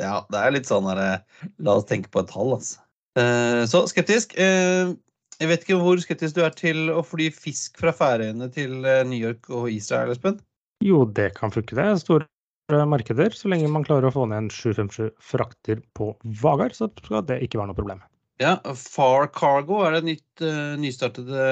ja, 0.00 0.24
det 0.30 0.40
er 0.40 0.54
litt 0.56 0.70
sånn 0.70 0.88
her, 0.88 0.96
eh, 0.96 1.48
La 1.58 1.76
oss 1.76 1.84
tenke 1.84 2.08
på 2.08 2.20
et 2.20 2.28
tall, 2.32 2.54
altså. 2.56 2.80
Eh, 3.20 3.66
så 3.68 3.84
skeptisk. 3.90 4.32
Eh, 4.38 4.94
jeg 5.40 5.48
vet 5.48 5.62
ikke 5.66 5.80
hvor 5.82 6.00
skeptisk 6.00 6.34
du 6.36 6.42
er 6.44 6.50
til 6.56 6.88
å 6.92 7.04
fly 7.04 7.28
fisk 7.32 7.76
fra 7.80 7.92
Færøyene 7.92 8.48
til 8.52 8.84
eh, 8.84 9.04
New 9.04 9.20
York 9.20 9.50
og 9.52 9.68
Israel, 9.72 10.12
Espen? 10.12 10.40
Jo, 10.84 11.04
det 11.04 11.34
kan 11.36 11.52
funke, 11.52 11.76
det. 11.76 11.88
Store 12.00 12.26
markeder. 12.86 13.34
Så 13.34 13.50
lenge 13.50 13.68
man 13.68 13.84
klarer 13.84 14.08
å 14.08 14.14
få 14.14 14.28
ned 14.30 14.46
en 14.46 14.52
757 14.52 15.10
frakter 15.32 15.82
på 15.96 16.14
Vagar, 16.42 16.72
så 16.76 16.88
skal 17.02 17.26
det 17.28 17.40
ikke 17.44 17.60
være 17.60 17.72
noe 17.72 17.78
problem. 17.78 18.00
Ja, 18.40 18.54
Far 18.72 19.26
Cargo 19.36 19.82
er 19.84 19.98
det 19.98 20.06
nytt, 20.06 20.40
eh, 20.40 20.76
nystartede 20.80 21.46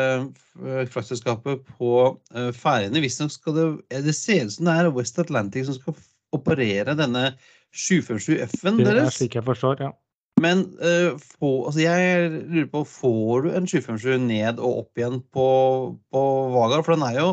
uh, 0.56 0.84
fraktselskapet 0.88 1.66
på 1.76 1.90
uh, 2.16 2.48
Færøyene. 2.56 3.02
Visstnok 3.04 3.34
skal 3.34 3.56
det 3.58 3.66
eh, 3.92 4.00
Det 4.06 4.14
ser 4.16 4.46
ut 4.46 4.54
som 4.54 4.70
det 4.70 4.76
er 4.80 4.92
West 4.96 5.20
Atlantic 5.20 5.68
som 5.68 5.76
skal 5.76 5.98
operere 6.32 6.96
denne 6.96 7.34
757 7.76 8.40
F-en 8.46 8.80
deres. 8.80 8.88
Det 8.88 9.04
er 9.04 9.16
slik 9.18 9.36
jeg 9.36 9.44
forstår, 9.44 9.84
ja. 9.84 9.92
Men 10.40 10.64
uh, 10.80 11.18
få, 11.20 11.50
altså 11.68 11.82
jeg 11.82 12.32
lurer 12.46 12.70
på, 12.72 12.84
får 12.88 13.44
du 13.44 13.50
en 13.52 13.68
757 13.68 14.24
ned 14.24 14.62
og 14.62 14.86
opp 14.86 15.02
igjen 15.02 15.20
på, 15.34 15.48
på 16.08 16.24
Vagar? 16.56 16.86
For 16.86 16.96
den 16.96 17.04
er 17.04 17.20
jo 17.20 17.30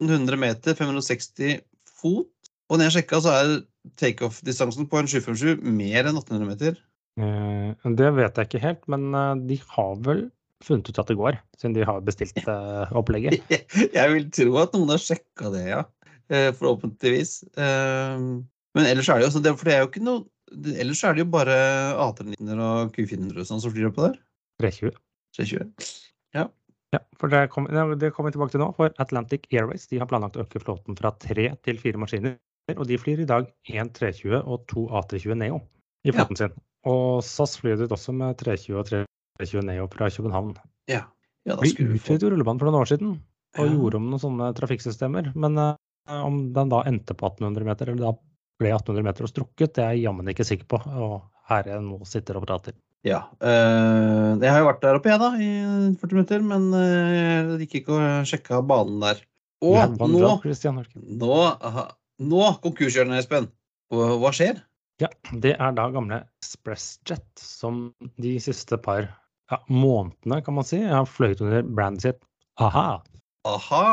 1800 0.00 0.40
meter, 0.40 0.76
560 0.78 1.60
fot. 2.00 2.28
Og 2.70 2.78
når 2.78 2.88
jeg 2.88 2.96
sjekka, 3.00 3.20
så 3.24 3.32
er 3.34 3.54
takeoff-distansen 4.00 4.88
på 4.90 5.00
en 5.00 5.08
757 5.10 5.62
mer 5.64 6.08
enn 6.10 6.18
1800 6.20 6.48
meter. 6.48 6.76
Eh, 7.20 7.88
det 7.98 8.10
vet 8.16 8.36
jeg 8.38 8.48
ikke 8.48 8.62
helt, 8.62 8.84
men 8.92 9.08
eh, 9.16 9.32
de 9.50 9.58
har 9.74 9.96
vel 10.06 10.26
funnet 10.64 10.90
ut 10.90 11.00
at 11.00 11.08
det 11.08 11.16
går, 11.16 11.38
siden 11.56 11.74
de 11.76 11.86
har 11.88 12.02
bestilt 12.04 12.36
eh, 12.54 12.92
opplegget. 12.96 13.40
Jeg 13.96 14.12
vil 14.14 14.28
tro 14.36 14.58
at 14.62 14.76
noen 14.76 14.92
har 14.94 15.02
sjekka 15.02 15.52
det, 15.54 15.64
ja. 15.72 15.84
Eh, 16.30 16.50
Forhåpentligvis. 16.56 17.40
Eh, 17.58 18.26
Men 18.78 18.86
ellers 18.86 19.08
er 19.10 19.18
det 19.18 19.26
jo 19.32 19.40
det, 19.42 19.56
det 19.66 19.72
er 19.74 19.80
jo 19.82 19.88
ikke 19.90 20.04
noe 20.06 20.26
Ellers 20.50 21.00
er 21.06 21.14
det 21.14 21.22
jo 21.22 21.30
bare 21.30 21.54
A319-er 21.94 22.60
og 22.64 22.94
Q400 22.96 23.38
og 23.38 23.46
sånn 23.46 23.60
som 23.62 23.70
flyr 23.70 23.86
oppå 23.86 24.08
der. 24.08 24.16
320. 24.58 24.96
320. 25.38 25.68
Ja, 26.94 27.00
for 27.18 27.30
det 27.30 27.44
kommer 27.52 27.74
ja, 27.74 27.84
det 27.94 28.10
kommer 28.14 28.30
vi 28.30 28.36
tilbake 28.36 28.54
til 28.54 28.62
nå. 28.62 28.70
For 28.74 28.94
Atlantic 29.02 29.46
Airways 29.52 29.86
de 29.90 30.00
har 30.02 30.08
planlagt 30.10 30.38
å 30.38 30.44
øke 30.44 30.62
flåten 30.62 30.98
fra 30.98 31.12
tre 31.22 31.50
til 31.66 31.78
fire 31.78 32.00
maskiner. 32.02 32.34
Og 32.76 32.84
de 32.86 32.98
flyr 33.00 33.22
i 33.22 33.28
dag 33.28 33.46
én 33.70 33.90
320 33.94 34.40
og 34.40 34.66
to 34.70 34.86
A320 34.88 35.38
Neo 35.38 35.60
i 36.06 36.14
flåten 36.14 36.38
sin. 36.38 36.54
Og 36.88 37.22
SAS 37.26 37.56
flyr 37.60 37.82
ut 37.84 37.94
også 37.94 38.14
med 38.16 38.38
320 38.40 38.78
og 38.78 38.90
320 38.90 39.66
Neo 39.68 39.88
fra 39.92 40.10
København. 40.10 40.54
Ja. 40.90 41.04
ja 41.46 41.56
da 41.56 41.62
Vi 41.62 41.72
skulle 41.74 41.94
vi 41.94 42.02
få 42.02 42.14
utvidet 42.14 42.32
rullebanen 42.32 42.62
for 42.62 42.70
noen 42.70 42.82
år 42.82 42.90
siden 42.90 43.14
og 43.58 43.64
Ja. 43.66 43.72
gjorde 43.74 43.98
om 43.98 44.10
noen 44.10 44.22
sånne 44.22 44.50
trafikksystemer. 44.54 45.32
Men 45.34 45.58
uh, 45.58 45.74
om 46.24 46.52
den 46.54 46.70
da 46.70 46.84
endte 46.86 47.14
på 47.14 47.26
1800 47.26 47.66
meter, 47.66 47.90
eller 47.90 48.10
da 48.10 48.12
ble 48.60 48.70
1800 48.74 49.06
meter 49.06 49.26
og 49.26 49.32
strukket, 49.32 49.74
det 49.74 49.84
er 49.84 49.96
jeg 49.96 50.06
jammen 50.06 50.30
ikke 50.30 50.46
sikker 50.46 50.68
på. 50.70 50.82
Og 50.86 51.16
her 51.50 51.70
jeg 51.70 51.82
nå 51.86 51.98
sitter 52.06 52.38
og 52.38 52.46
prater. 52.46 52.76
Ja. 53.06 53.20
Øh, 53.40 54.40
jeg 54.42 54.52
har 54.52 54.60
jo 54.60 54.68
vært 54.68 54.82
der 54.84 54.98
oppe, 54.98 55.08
jeg, 55.08 55.20
da, 55.22 55.30
i 55.40 55.50
40 56.00 56.16
minutter. 56.16 56.42
Men 56.44 56.68
øh, 56.76 57.12
jeg 57.16 57.60
gikk 57.62 57.76
ikke 57.80 57.96
og 57.96 58.28
sjekka 58.28 58.60
banen 58.66 59.00
der. 59.04 59.22
Og 59.60 59.96
nå, 60.08 60.28
nå, 61.20 61.38
aha, 61.60 61.86
nå 62.24 62.44
konkurskjørende, 62.64 63.20
Espen. 63.20 63.50
Hva, 63.92 64.32
skjer? 64.32 64.60
Ja, 65.02 65.08
det 65.42 65.56
er 65.56 65.74
da 65.76 65.88
gamle 65.92 66.22
ExpressJet 66.40 67.40
som 67.40 67.88
de 68.20 68.34
siste 68.40 68.78
par 68.80 69.04
ja, 69.50 69.58
månedene, 69.68 70.40
kan 70.44 70.56
man 70.56 70.68
si, 70.68 70.80
har 70.84 71.08
fløyet 71.08 71.42
under 71.44 71.66
brandet 71.66 72.06
sitt 72.06 72.20
A-ha. 72.60 73.00
Aha! 73.48 73.84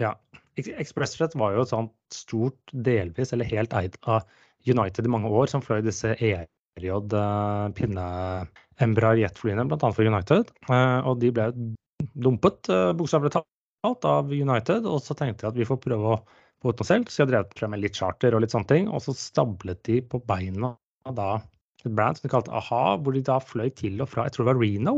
Ja. 0.00 0.14
ExpressJet 0.58 1.36
var 1.38 1.56
jo 1.56 1.64
et 1.64 1.72
sånt 1.72 1.94
stort, 2.12 2.58
delvis 2.72 3.32
eller 3.32 3.48
helt 3.48 3.74
eid 3.76 3.96
av 4.08 4.24
United 4.68 5.06
i 5.06 5.12
mange 5.12 5.30
år, 5.32 5.48
som 5.52 5.64
fløy 5.64 5.80
disse 5.84 6.14
ERJ 6.16 6.48
eh, 6.86 7.68
pinne-Embraer 7.78 9.22
jetflyene, 9.24 9.66
bl.a. 9.68 9.92
for 9.92 10.06
United. 10.06 10.50
Eh, 10.70 10.98
Og 11.08 11.20
de 11.22 11.32
ble 11.34 11.50
dumpet, 12.14 12.68
eh, 12.70 12.92
bokstavelig 12.98 13.34
talt, 13.34 14.04
av 14.04 14.32
United. 14.32 14.86
Og 14.86 15.02
så 15.02 15.14
tenkte 15.18 15.46
jeg 15.46 15.52
at 15.52 15.58
vi 15.58 15.68
får 15.68 15.80
prøve 15.82 16.14
å 16.14 16.20
få 16.62 16.72
ut 16.72 16.80
noe 16.80 16.88
selv, 16.88 17.10
så 17.10 17.22
jeg 17.22 17.30
drev 17.30 17.52
frem 17.58 17.70
med 17.74 17.82
litt 17.84 17.98
charter 17.98 18.34
og 18.34 18.42
litt 18.42 18.54
sånne 18.54 18.70
ting. 18.70 18.88
Og 18.90 19.02
så 19.04 19.14
stablet 19.14 19.82
de 19.86 20.00
på 20.02 20.20
beina 20.26 20.74
da 21.14 21.38
et 21.84 21.94
brand 21.94 22.18
som 22.18 22.26
de 22.26 22.32
kalte 22.32 22.52
a-ha, 22.52 22.96
hvor 22.98 23.14
de 23.14 23.22
da 23.22 23.38
fløy 23.38 23.70
til 23.78 24.02
og 24.02 24.10
fra, 24.10 24.26
jeg 24.26 24.34
tror 24.34 24.48
det 24.48 24.50
var 24.50 24.62
Reno, 24.64 24.94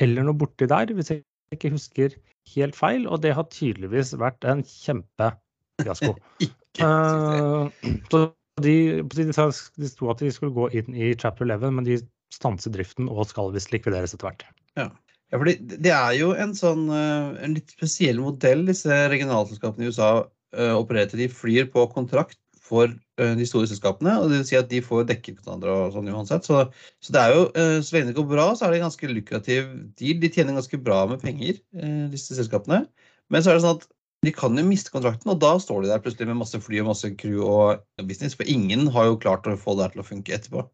eller 0.00 0.24
noe 0.24 0.34
borti 0.40 0.66
der, 0.66 0.90
hvis 0.96 1.12
jeg 1.12 1.22
ikke 1.54 1.70
husker 1.74 2.16
helt 2.54 2.78
feil. 2.78 3.04
Og 3.06 3.20
det 3.22 3.34
har 3.36 3.46
tydeligvis 3.52 4.14
vært 4.18 4.44
en 4.48 4.64
kjempefiasko. 4.66 6.16
Eh, 6.78 7.70
så 8.12 8.18
de, 8.64 9.02
de, 9.02 9.26
de 9.28 9.90
sto 9.90 10.08
at 10.12 10.22
de 10.22 10.30
skulle 10.34 10.54
gå 10.56 10.70
inn 10.80 10.96
i 10.96 11.12
chapter 11.18 11.46
11, 11.48 11.74
men 11.76 11.86
de 11.86 11.98
stanser 12.34 12.72
driften 12.74 13.08
og 13.10 13.28
skal 13.28 13.52
visst 13.54 13.72
likvideres 13.72 14.14
etter 14.14 14.30
hvert. 14.30 14.44
Ja, 14.78 14.88
fordi 15.36 15.56
det 15.60 15.92
er 15.92 16.12
jo 16.16 16.32
en 16.40 16.54
sånn 16.56 16.86
eh, 16.92 17.38
en 17.44 17.56
litt 17.58 17.72
spesiell 17.74 18.20
modell 18.22 18.64
disse 18.68 19.00
regionalselskapene 19.12 19.84
i 19.84 19.90
USA 19.92 20.12
eh, 20.56 20.72
opererer 20.72 21.10
til. 21.10 21.24
De 21.24 21.32
flyr 21.32 21.68
på 21.72 21.84
kontrakt 21.92 22.38
for 22.68 22.88
eh, 22.88 23.34
de 23.36 23.48
store 23.48 23.68
selskapene, 23.68 24.14
og 24.20 24.30
det 24.30 24.40
vil 24.40 24.48
si 24.48 24.58
at 24.60 24.70
de 24.72 24.80
får 24.84 25.04
dekket 25.10 25.42
hverandre 25.42 25.74
og 25.74 25.92
sånn 25.96 26.08
uansett. 26.12 26.48
Så, 26.48 26.64
så 27.04 27.16
det 27.16 27.24
er 27.24 27.36
jo, 27.36 27.44
så 27.84 27.96
lenge 27.96 28.12
det 28.12 28.16
går 28.20 28.30
bra, 28.32 28.48
så 28.54 28.66
er 28.66 28.72
det 28.72 28.80
en 28.80 28.88
ganske 28.88 29.12
lukrativ 29.12 29.68
deal. 30.00 30.20
De 30.24 30.32
tjener 30.32 30.56
ganske 30.56 30.80
bra 30.84 31.04
med 31.12 31.24
penger, 31.24 31.60
disse 32.12 32.36
selskapene. 32.36 32.86
Men 33.28 33.44
så 33.44 33.52
er 33.52 33.58
det 33.58 33.64
sånn 33.66 33.80
at 33.80 33.88
de 34.26 34.32
kan 34.34 34.58
jo 34.58 34.64
miste 34.66 34.90
kontrakten, 34.90 35.30
og 35.30 35.38
da 35.42 35.52
står 35.62 35.84
de 35.84 35.92
der 35.92 36.02
plutselig 36.02 36.26
med 36.30 36.40
masse 36.40 36.58
fly 36.62 36.80
og 36.82 36.90
masse 36.90 37.10
crew 37.20 37.44
og 37.46 37.84
business. 38.08 38.34
For 38.38 38.48
ingen 38.50 38.88
har 38.94 39.12
jo 39.12 39.20
klart 39.22 39.46
å 39.46 39.54
få 39.60 39.76
det 39.78 39.86
her 39.86 39.94
til 39.94 40.02
å 40.02 40.08
funke 40.08 40.34
etterpå. 40.34 40.64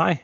Nei, 0.00 0.14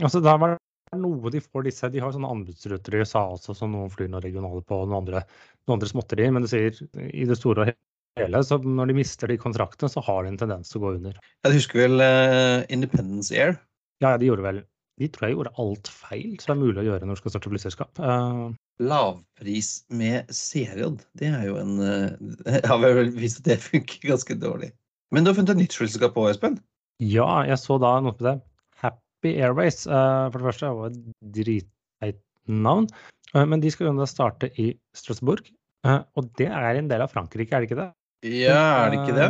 altså 0.00 0.22
det 0.24 0.32
har 0.32 0.56
noe 0.98 1.30
de 1.30 1.38
får 1.38 1.68
disse 1.68 1.88
De 1.92 2.00
har 2.02 2.10
sånne 2.10 2.30
anbudsruter 2.32 2.96
i 2.96 3.02
USA 3.04 3.22
også, 3.36 3.54
som 3.54 3.76
noen 3.76 3.92
flyr 3.92 4.08
noen 4.10 4.24
regionale 4.24 4.64
på, 4.66 4.80
og 4.80 4.88
noen 4.88 5.04
andre, 5.04 5.22
noen 5.66 5.76
andre 5.76 5.90
småtterier. 5.90 6.32
Men 6.34 6.46
du 6.46 6.50
sier 6.50 6.74
i 7.12 7.28
det 7.28 7.36
store 7.38 7.66
og 7.66 7.76
hele, 8.18 8.42
så 8.46 8.58
når 8.64 8.90
de 8.90 8.96
mister 8.98 9.30
de 9.30 9.38
kontraktene, 9.40 9.92
så 9.92 10.02
har 10.08 10.24
de 10.24 10.32
en 10.32 10.40
tendens 10.40 10.72
til 10.72 10.80
å 10.80 10.86
gå 10.86 10.96
under. 10.96 11.20
Jeg 11.46 11.60
husker 11.60 11.84
vel 11.84 12.02
uh, 12.02 12.64
Independence 12.72 13.36
Air. 13.36 13.54
Ja, 14.00 14.16
de 14.16 14.30
gjorde 14.30 14.46
vel 14.46 14.62
De 15.00 15.08
tror 15.12 15.26
jeg 15.28 15.36
gjorde 15.36 15.52
alt 15.60 15.88
feil 15.92 16.38
som 16.40 16.54
er 16.54 16.60
mulig 16.62 16.80
å 16.82 16.86
gjøre 16.88 17.04
når 17.04 17.18
du 17.18 17.20
skal 17.20 17.34
starte 17.36 17.52
flyselskap. 17.52 18.00
Uh, 18.00 18.50
Lavpris 18.80 19.84
med 19.92 20.30
CRJ, 20.32 20.86
det 21.20 21.28
er 21.28 21.44
jo 21.50 21.58
en 21.60 21.76
uh, 21.82 22.08
Jeg 22.54 22.64
har 22.64 22.80
vel 22.80 23.12
vist 23.12 23.42
at 23.42 23.50
det 23.50 23.58
funker 23.60 24.12
ganske 24.14 24.36
dårlig. 24.40 24.70
Men 25.12 25.24
du 25.24 25.30
har 25.30 25.36
funnet 25.36 25.52
et 25.56 25.62
nytt 25.64 25.76
flyselskap 25.76 26.14
på, 26.16 26.24
Espen? 26.30 26.56
Ja, 27.02 27.42
jeg 27.48 27.58
så 27.60 27.76
da 27.82 27.92
noe 28.00 28.16
på 28.16 28.24
det. 28.24 28.38
Happy 28.80 29.34
Airways. 29.36 29.84
Uh, 29.88 30.30
for 30.30 30.40
det 30.40 30.48
første 30.48 30.66
det 30.68 30.78
var 30.78 30.92
et 30.92 31.00
dritteit 31.36 32.20
navn. 32.50 32.88
men 33.36 33.60
de 33.62 33.70
skal 33.70 33.90
jo 33.90 33.92
da 33.98 34.06
starte 34.08 34.48
i 34.58 34.72
Strasbourg. 34.96 35.44
og 35.86 36.30
det 36.38 36.48
er 36.48 36.78
en 36.80 36.88
del 36.90 37.04
av 37.04 37.12
Frankrike, 37.12 37.54
er 37.54 37.62
det 37.62 37.68
ikke 37.68 37.78
det? 37.78 37.90
Ja, 38.26 38.86
er 38.86 38.90
det 38.90 38.98
ikke 39.04 39.14
det? 39.16 39.28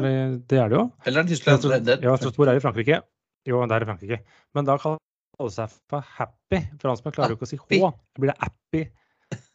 Det 0.48 0.58
er 0.58 0.70
det 0.70 0.78
jo. 0.78 0.86
Eller 1.04 1.20
er 1.20 1.26
det 1.26 1.36
Tyskland? 1.36 1.90
Ja, 2.06 2.14
Strasbourg 2.16 2.48
er 2.48 2.56
i 2.56 2.62
Frankrike. 2.64 3.02
Jo, 3.50 3.60
det 3.66 3.76
er 3.76 3.84
i 3.84 3.90
Frankrike. 3.90 4.22
Men 4.56 4.70
da 4.70 4.78
kaller 4.80 5.02
det 5.42 5.52
seg 5.58 5.76
for 5.90 6.06
Happy. 6.16 6.62
Franskmenn 6.80 7.18
klarer 7.18 7.34
jo 7.34 7.40
ikke 7.40 7.50
å 7.50 7.52
si 7.52 7.60
H. 7.60 7.92
Blir 8.16 8.32
det 8.32 8.38
Appy 8.48 8.86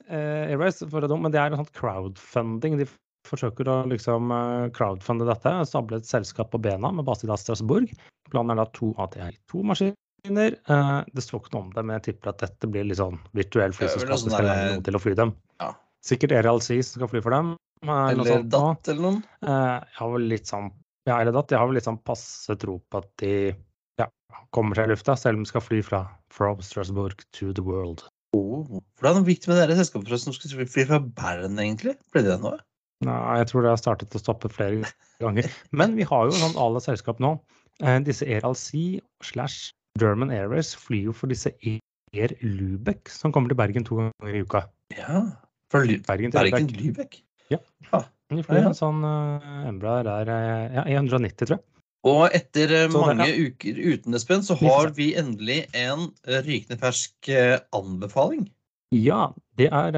eh, 0.10 0.52
Airways. 0.52 0.82
Men 0.86 1.34
det 1.34 1.42
er 1.42 1.52
en 1.52 1.62
sånn 1.64 1.74
crowdfunding. 1.78 2.78
De 2.82 2.88
forsøker 3.30 3.70
å 3.70 3.82
liksom 3.90 4.32
eh, 4.36 4.70
crowdfunde 4.76 5.28
dette. 5.30 5.54
Stable 5.70 6.02
et 6.02 6.10
selskap 6.10 6.52
på 6.54 6.62
bena 6.62 6.92
med 6.94 7.08
base 7.08 7.28
i 7.28 7.38
Strasbourg. 7.42 7.92
Planen 8.32 8.56
er 8.56 8.64
da 8.64 8.68
to 8.76 8.94
ATI2-maskiner. 9.02 10.58
Eh, 10.58 10.96
det 11.14 11.26
står 11.26 11.44
ikke 11.44 11.56
noe 11.56 11.68
om 11.68 11.74
det, 11.76 11.84
men 11.86 12.00
jeg 12.00 12.08
tipper 12.10 12.34
at 12.34 12.46
dette 12.46 12.70
blir 12.72 12.88
litt 12.88 13.02
sånn 13.02 13.20
virtuell 13.38 13.76
fly 13.76 13.92
som 13.92 14.06
skal 14.06 14.50
være 14.50 14.72
noe 14.78 14.86
til 14.86 14.98
å 14.98 15.04
fly 15.04 15.14
dem. 15.18 15.36
Ja. 15.62 15.74
Sikkert 16.06 16.34
RLC 16.46 16.80
som 16.86 17.00
skal 17.00 17.14
fly 17.14 17.22
for 17.26 17.36
dem. 17.36 17.54
Eller 17.86 18.44
Datt 18.50 18.90
eller 18.90 19.04
noen? 19.04 19.22
Eh, 19.46 19.78
jeg 19.84 20.00
har 20.00 20.12
vel 20.16 20.28
litt 20.32 20.50
sånn 20.50 20.74
ja, 21.06 21.20
eller 21.20 21.36
datt. 21.36 21.54
Jeg 21.54 21.62
har 21.62 21.70
vel 21.70 21.78
litt 21.78 21.86
sånn 21.86 22.02
passe 22.02 22.56
tro 22.58 22.80
på 22.90 23.02
at 23.02 23.10
de 23.22 23.54
ja, 24.02 24.08
kommer 24.56 24.78
seg 24.78 24.88
i 24.88 24.94
lufta, 24.96 25.14
selv 25.20 25.38
om 25.38 25.46
de 25.46 25.52
skal 25.52 25.62
fly 25.62 25.82
fra 25.86 26.02
from 26.34 26.64
Strasbourg 26.66 27.22
to 27.38 27.52
the 27.54 27.62
world. 27.66 28.02
Oh. 28.36 28.82
Hvordan 29.00 29.26
gikk 29.28 29.44
det 29.44 29.52
med 29.52 29.62
dere 29.62 29.78
selskapet 29.80 30.22
som 30.22 30.36
skulle 30.36 30.68
fly 30.68 30.86
fra 30.90 31.00
Bern, 31.00 31.60
egentlig? 31.62 31.96
Ble 32.14 32.24
det 32.26 32.40
noe? 32.44 32.60
Nei, 33.06 33.18
jeg 33.42 33.50
tror 33.52 33.66
det 33.66 33.74
har 33.74 33.82
startet 33.82 34.16
å 34.16 34.22
stoppe 34.22 34.52
flere 34.52 34.88
ganger. 35.24 35.50
Men 35.76 35.96
vi 36.00 36.08
har 36.08 36.28
jo 36.28 36.38
sånn 36.38 36.58
alle 36.60 36.82
selskap 36.84 37.20
nå. 37.24 37.36
Eh, 37.84 38.00
disse 38.08 38.28
RLC 38.40 39.02
slash 39.26 39.74
German 40.00 40.32
Airways 40.34 40.74
flyr 40.80 41.10
jo 41.10 41.16
for 41.16 41.32
disse 41.32 41.52
Air 41.60 42.36
Lubeck, 42.42 43.12
som 43.12 43.34
kommer 43.36 43.52
til 43.52 43.60
Bergen 43.60 43.88
to 43.88 44.00
ganger 44.00 44.40
i 44.40 44.44
uka. 44.48 44.66
Ja, 44.96 45.26
fra 45.72 45.84
Bergen 45.84 46.32
til 46.32 46.40
Bergen, 46.40 46.72
Lubeck? 46.80 47.20
Ja. 47.52 47.60
Ah, 47.94 48.08
de 48.32 48.44
flyr 48.48 48.72
en 48.72 48.78
sånn 48.78 49.04
uh, 49.06 49.68
Embraer 49.70 50.08
der 50.08 50.32
ja, 50.80 50.86
190, 50.88 51.36
tror 51.44 51.58
jeg. 51.60 51.66
Og 52.06 52.28
etter 52.38 52.72
uh, 52.86 52.92
mange 52.94 53.28
uker 53.34 53.80
uten 53.82 54.18
Espen, 54.18 54.44
så 54.46 54.58
har 54.60 54.92
vi 54.98 55.14
endelig 55.18 55.64
en 55.74 56.10
uh, 56.28 56.38
rykende 56.46 56.78
fersk 56.82 57.32
anbefaling. 57.76 58.46
Ja, 58.94 59.32
det 59.60 59.72
er 59.74 59.96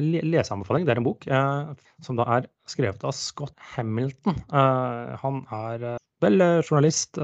leseanbefaling. 0.00 0.86
Det 0.86 0.94
er 0.94 1.00
en 1.00 1.06
bok 1.08 1.26
som 2.06 2.16
da 2.16 2.24
er 2.38 2.46
skrevet 2.70 3.02
av 3.04 3.12
Scott 3.12 3.52
Hamilton. 3.74 4.38
han 4.48 5.40
er 5.52 5.98
vel 6.22 6.44
journalist, 6.62 7.18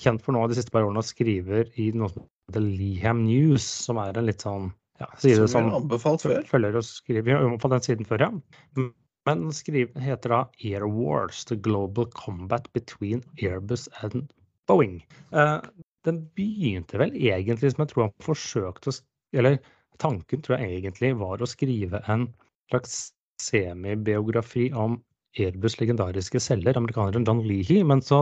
kjent 0.00 0.22
for 0.24 0.32
noe 0.32 0.46
av 0.46 0.54
de 0.54 0.56
siste 0.60 0.72
par 0.72 0.86
årene 0.86 1.02
og 1.02 1.08
skriver 1.10 1.68
i 1.74 1.90
noe 1.92 2.08
som 2.14 2.24
heter 2.48 2.64
Leham 2.64 3.24
News, 3.26 3.66
som 3.66 4.00
er 4.00 4.16
en 4.16 4.30
litt 4.30 4.46
sånn 4.46 4.70
ja, 5.02 5.10
side 5.18 5.48
som, 5.50 5.70
som 5.98 6.18
følger 6.48 6.78
og 6.78 6.86
skriver 6.86 7.58
på 7.60 7.72
den 7.74 7.84
siden 7.84 8.08
før, 8.08 8.28
ja. 8.28 8.88
Men 9.28 9.48
skriv, 9.56 9.94
heter 9.96 10.34
da 10.34 10.40
Air 10.60 10.84
Wars, 10.90 11.44
The 11.48 11.56
Global 11.56 12.10
Combat 12.12 12.66
Between 12.76 13.22
Airbus 13.40 13.88
and 14.04 14.32
Boeing. 14.68 15.00
Eh, 15.32 15.60
den 16.04 16.20
begynte 16.36 17.00
vel 17.00 17.14
egentlig 17.16 17.72
som 17.72 17.84
jeg 17.84 17.92
tror 17.94 18.08
han 18.08 18.16
forsøkte 18.24 18.92
å 18.92 18.98
Eller 19.34 19.56
tanken 19.98 20.42
tror 20.44 20.60
jeg 20.60 20.76
egentlig 20.78 21.16
var 21.18 21.40
å 21.42 21.48
skrive 21.48 21.98
en 22.12 22.28
slags 22.70 23.10
semibiografi 23.42 24.68
om 24.70 25.00
Airbus' 25.38 25.80
legendariske 25.80 26.38
selger, 26.38 26.76
amerikaneren 26.78 27.26
John 27.26 27.42
Leahy, 27.42 27.80
men 27.82 28.02
så 28.04 28.20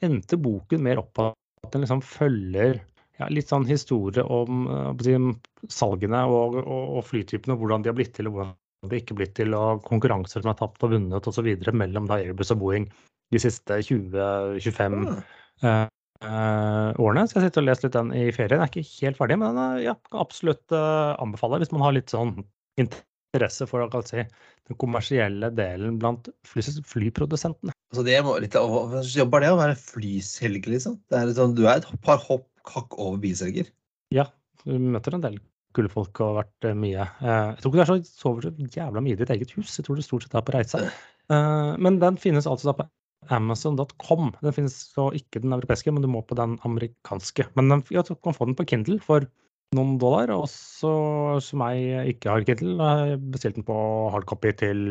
endte 0.00 0.40
boken 0.40 0.80
mer 0.86 1.02
opp 1.02 1.20
av 1.20 1.34
at 1.66 1.74
den 1.74 1.84
liksom 1.84 2.00
følger 2.00 2.80
ja, 3.18 3.28
litt 3.28 3.52
sånn 3.52 3.66
historie 3.68 4.24
om 4.24 4.64
om 4.70 5.28
salgene 5.68 6.24
og, 6.24 6.56
og, 6.64 6.84
og 6.96 7.04
flytypene, 7.10 7.58
hvordan 7.60 7.84
de 7.84 7.92
har 7.92 7.98
blitt 7.98 8.14
til 8.16 8.30
og 8.30 8.38
hvordan 8.38 8.56
det 8.90 9.02
ikke 9.02 9.16
blitt 9.18 9.34
til, 9.38 9.54
og 9.56 9.82
konkurranser 9.86 10.42
som 10.42 10.52
er 10.52 10.58
tapt 10.58 10.84
og 10.86 10.94
vunnet 10.94 11.28
osv. 11.30 11.50
mellom 11.72 12.08
da 12.10 12.20
Airbus 12.20 12.52
og 12.54 12.62
Boeing 12.62 12.88
de 13.34 13.40
siste 13.42 13.80
20-25 13.88 14.94
mm. 14.94 15.06
uh, 15.64 15.84
uh, 16.26 16.90
årene. 17.02 17.26
Så 17.26 17.38
jeg 17.38 17.48
sitter 17.48 17.64
og 17.64 17.68
leser 17.68 17.88
litt 17.88 17.96
den 17.96 18.12
i 18.16 18.24
ferien. 18.34 18.60
Jeg 18.60 18.64
er 18.64 18.72
ikke 18.72 19.06
helt 19.06 19.20
ferdig, 19.20 19.40
men 19.42 19.58
den 19.58 19.82
ja, 19.86 19.96
kan 20.10 20.22
absolutt 20.24 20.74
eh, 20.74 21.12
anbefale 21.22 21.62
hvis 21.62 21.72
man 21.74 21.84
har 21.86 21.96
litt 21.96 22.12
sånn 22.12 22.36
interesse 22.80 23.66
for 23.70 23.84
å 23.84 24.02
si, 24.06 24.24
den 24.68 24.80
kommersielle 24.80 25.50
delen 25.54 25.98
blant 26.02 26.30
fly, 26.48 26.64
flyprodusentene. 26.90 27.74
Altså 27.94 28.04
det 28.06 28.18
må 28.26 28.36
litt, 28.42 28.56
jobber 29.14 29.44
det 29.44 29.52
å 29.54 29.60
være 29.60 29.78
flyselger, 29.78 30.72
liksom? 30.76 30.98
Det 31.10 31.20
er 31.20 31.34
sånn, 31.36 31.56
du 31.58 31.64
er 31.66 31.80
et 31.82 31.90
par 32.04 32.22
hopp 32.22 32.48
kakk 32.66 32.96
over 32.96 33.20
bilselger? 33.22 33.68
Ja, 34.14 34.28
du 34.64 34.78
møter 34.80 35.16
en 35.16 35.24
del 35.24 35.42
kule 35.76 35.90
folk 35.92 36.20
og 36.24 36.40
vært 36.40 36.68
eh, 36.68 36.76
mye. 36.78 37.06
Eh, 37.20 37.48
jeg 37.54 37.62
tror 37.62 37.72
ikke 37.72 37.80
det 37.80 37.84
er 37.84 37.90
så, 37.90 38.18
sover 38.22 38.46
så 38.46 38.68
jævla 38.78 39.02
mye 39.04 39.16
i 39.16 39.20
ditt 39.20 39.32
eget 39.34 39.54
hus. 39.56 39.76
Jeg 39.78 39.86
tror 39.86 39.98
det 39.98 40.06
stort 40.06 40.26
sett 40.26 40.36
er 40.38 40.44
på 40.46 40.54
reise. 40.56 40.82
Eh, 41.32 41.72
men 41.82 42.00
den 42.02 42.18
finnes 42.20 42.48
altså 42.50 42.70
da 42.70 42.76
på 42.80 42.88
Amazon.com. 43.34 44.32
Den 44.44 44.56
finnes 44.56 44.76
så 44.92 45.08
ikke 45.16 45.42
den 45.44 45.56
europeiske, 45.56 45.92
men 45.94 46.04
du 46.04 46.10
må 46.12 46.22
på 46.28 46.38
den 46.38 46.58
amerikanske. 46.68 47.48
Men 47.58 47.72
den, 47.72 47.84
ja, 47.94 48.04
du 48.06 48.14
kan 48.14 48.36
få 48.36 48.50
den 48.50 48.58
på 48.58 48.68
Kindle 48.68 49.00
for 49.02 49.26
noen 49.74 49.96
dollar. 50.02 50.32
Og 50.36 50.46
så 50.52 50.94
som 51.44 51.64
jeg 51.72 52.16
ikke 52.16 52.32
har 52.32 52.48
Kindle, 52.48 52.78
har 52.82 53.06
jeg 53.14 53.22
bestilt 53.34 53.60
den 53.60 53.68
på 53.68 53.78
hardcopy 54.14 54.54
til 54.60 54.86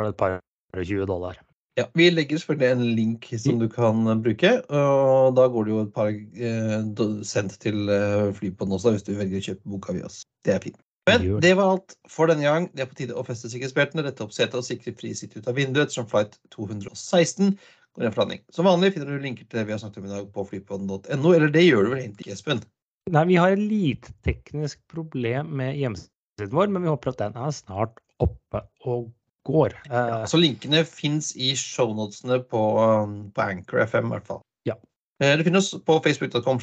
et 0.00 0.18
par 0.20 0.38
20 0.76 1.08
dollar. 1.10 1.40
Ja, 1.80 1.86
Vi 1.96 2.10
legger 2.12 2.40
selvfølgelig 2.40 2.70
en 2.74 2.84
link 2.98 3.26
som 3.40 3.60
du 3.62 3.66
kan 3.72 4.04
bruke. 4.22 4.52
og 4.68 5.34
Da 5.38 5.46
går 5.48 5.64
det 5.64 5.72
jo 5.72 5.80
et 5.86 5.92
par 5.96 6.10
eh, 6.12 7.24
sendt 7.24 7.56
til 7.62 7.88
eh, 7.88 8.28
Flypodden 8.36 8.76
også, 8.76 8.92
hvis 8.94 9.06
du 9.06 9.14
velger 9.16 9.40
å 9.40 9.46
kjøpe 9.48 9.74
boka 9.74 9.96
via 9.96 10.08
oss. 10.10 10.22
Det 10.44 10.56
er 10.56 10.64
fint. 10.66 10.80
Men 11.08 11.40
det 11.40 11.54
var 11.56 11.72
alt 11.74 11.96
for 12.12 12.28
denne 12.30 12.44
gang. 12.44 12.68
Det 12.76 12.84
er 12.84 12.90
på 12.90 12.98
tide 12.98 13.16
å 13.16 13.24
feste 13.26 13.48
sikkerhetsbeltene, 13.50 14.04
rette 14.04 14.22
opp 14.26 14.34
setet 14.36 14.58
og 14.60 14.66
sikre 14.66 14.92
fri 14.98 15.14
sitt 15.16 15.32
ut 15.38 15.48
av 15.48 15.56
vinduet 15.56 15.88
ettersom 15.88 16.08
flight 16.10 16.36
216 16.52 17.54
går 17.96 18.06
en 18.06 18.14
forhandling. 18.14 18.42
Som 18.54 18.68
vanlig 18.68 18.92
finner 18.94 19.08
du 19.10 19.24
linker 19.24 19.46
til 19.46 19.60
det 19.60 19.66
vi 19.66 19.74
har 19.74 19.80
snakket 19.82 20.02
om 20.02 20.10
i 20.10 20.12
dag 20.12 20.28
på 20.34 20.44
flypodden.no, 20.52 21.32
eller 21.32 21.54
det 21.54 21.64
gjør 21.64 21.88
du 21.88 21.94
vel 21.94 22.02
egentlig, 22.04 22.28
Espen? 22.34 22.62
Nei, 23.10 23.24
vi 23.32 23.38
har 23.40 23.56
et 23.56 23.64
lite 23.64 24.12
teknisk 24.26 24.82
problem 24.92 25.56
med 25.58 25.80
hjemmesiden 25.80 26.52
vår, 26.52 26.70
men 26.70 26.84
vi 26.84 26.92
håper 26.92 27.14
at 27.14 27.24
den 27.24 27.40
er 27.40 27.56
snart 27.56 27.98
oppe 28.22 28.62
og 28.84 29.08
går. 29.48 29.74
Ja, 29.88 30.26
så 30.28 30.40
linkene 30.40 30.84
fins 30.88 31.32
i 31.36 31.54
shownotene 31.56 32.40
på, 32.50 32.62
um, 32.80 33.18
på 33.34 33.44
Anchor 33.44 33.84
FM, 33.84 34.10
i 34.10 34.16
hvert 34.16 34.28
fall. 34.28 34.42
Ja. 34.68 34.76
Du 35.20 35.28
det 35.40 35.46
finnes 35.46 35.70
på 35.86 35.98
facebook.com, 36.04 36.60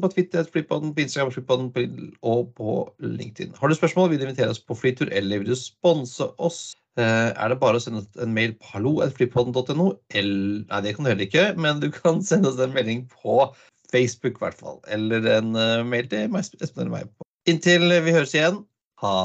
på 0.00 0.10
Twitter, 0.14 0.44
på 0.44 0.78
Instagram 0.96 1.32
flypodden, 1.32 2.12
og 2.22 2.52
på 2.56 2.76
LinkedIn. 3.00 3.54
Har 3.58 3.68
du 3.68 3.74
spørsmål, 3.74 4.10
vil 4.10 4.20
du 4.20 4.28
invitere 4.28 4.50
oss 4.50 4.60
på 4.60 4.76
flytur 4.76 5.12
eller 5.12 5.42
vil 5.42 5.52
du 5.52 5.56
sponse 5.56 6.30
oss? 6.38 6.72
Eh, 6.98 7.30
er 7.30 7.48
det 7.52 7.60
bare 7.60 7.78
å 7.78 7.82
sende 7.82 8.04
en 8.22 8.34
mail 8.34 8.56
på 8.58 8.72
hallo.flypodden.no? 8.72 9.90
Nei, 10.16 10.80
det 10.82 10.96
kan 10.96 11.04
du 11.04 11.12
heller 11.12 11.26
ikke, 11.28 11.52
men 11.60 11.84
du 11.84 11.90
kan 11.94 12.22
sende 12.30 12.52
oss 12.52 12.60
en 12.60 12.76
melding 12.76 13.06
på 13.12 13.44
Facebook, 13.92 14.40
i 14.40 14.44
hvert 14.46 14.60
fall. 14.60 14.80
Eller 14.88 15.28
en 15.38 15.52
mail 15.88 16.08
til 16.08 16.32
Espen 16.36 16.86
eller 16.86 16.96
meg. 16.98 17.14
Inntil 17.48 17.88
vi 18.04 18.12
høres 18.12 18.34
igjen, 18.36 18.62
ha, 19.00 19.16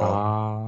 ha 0.00 0.67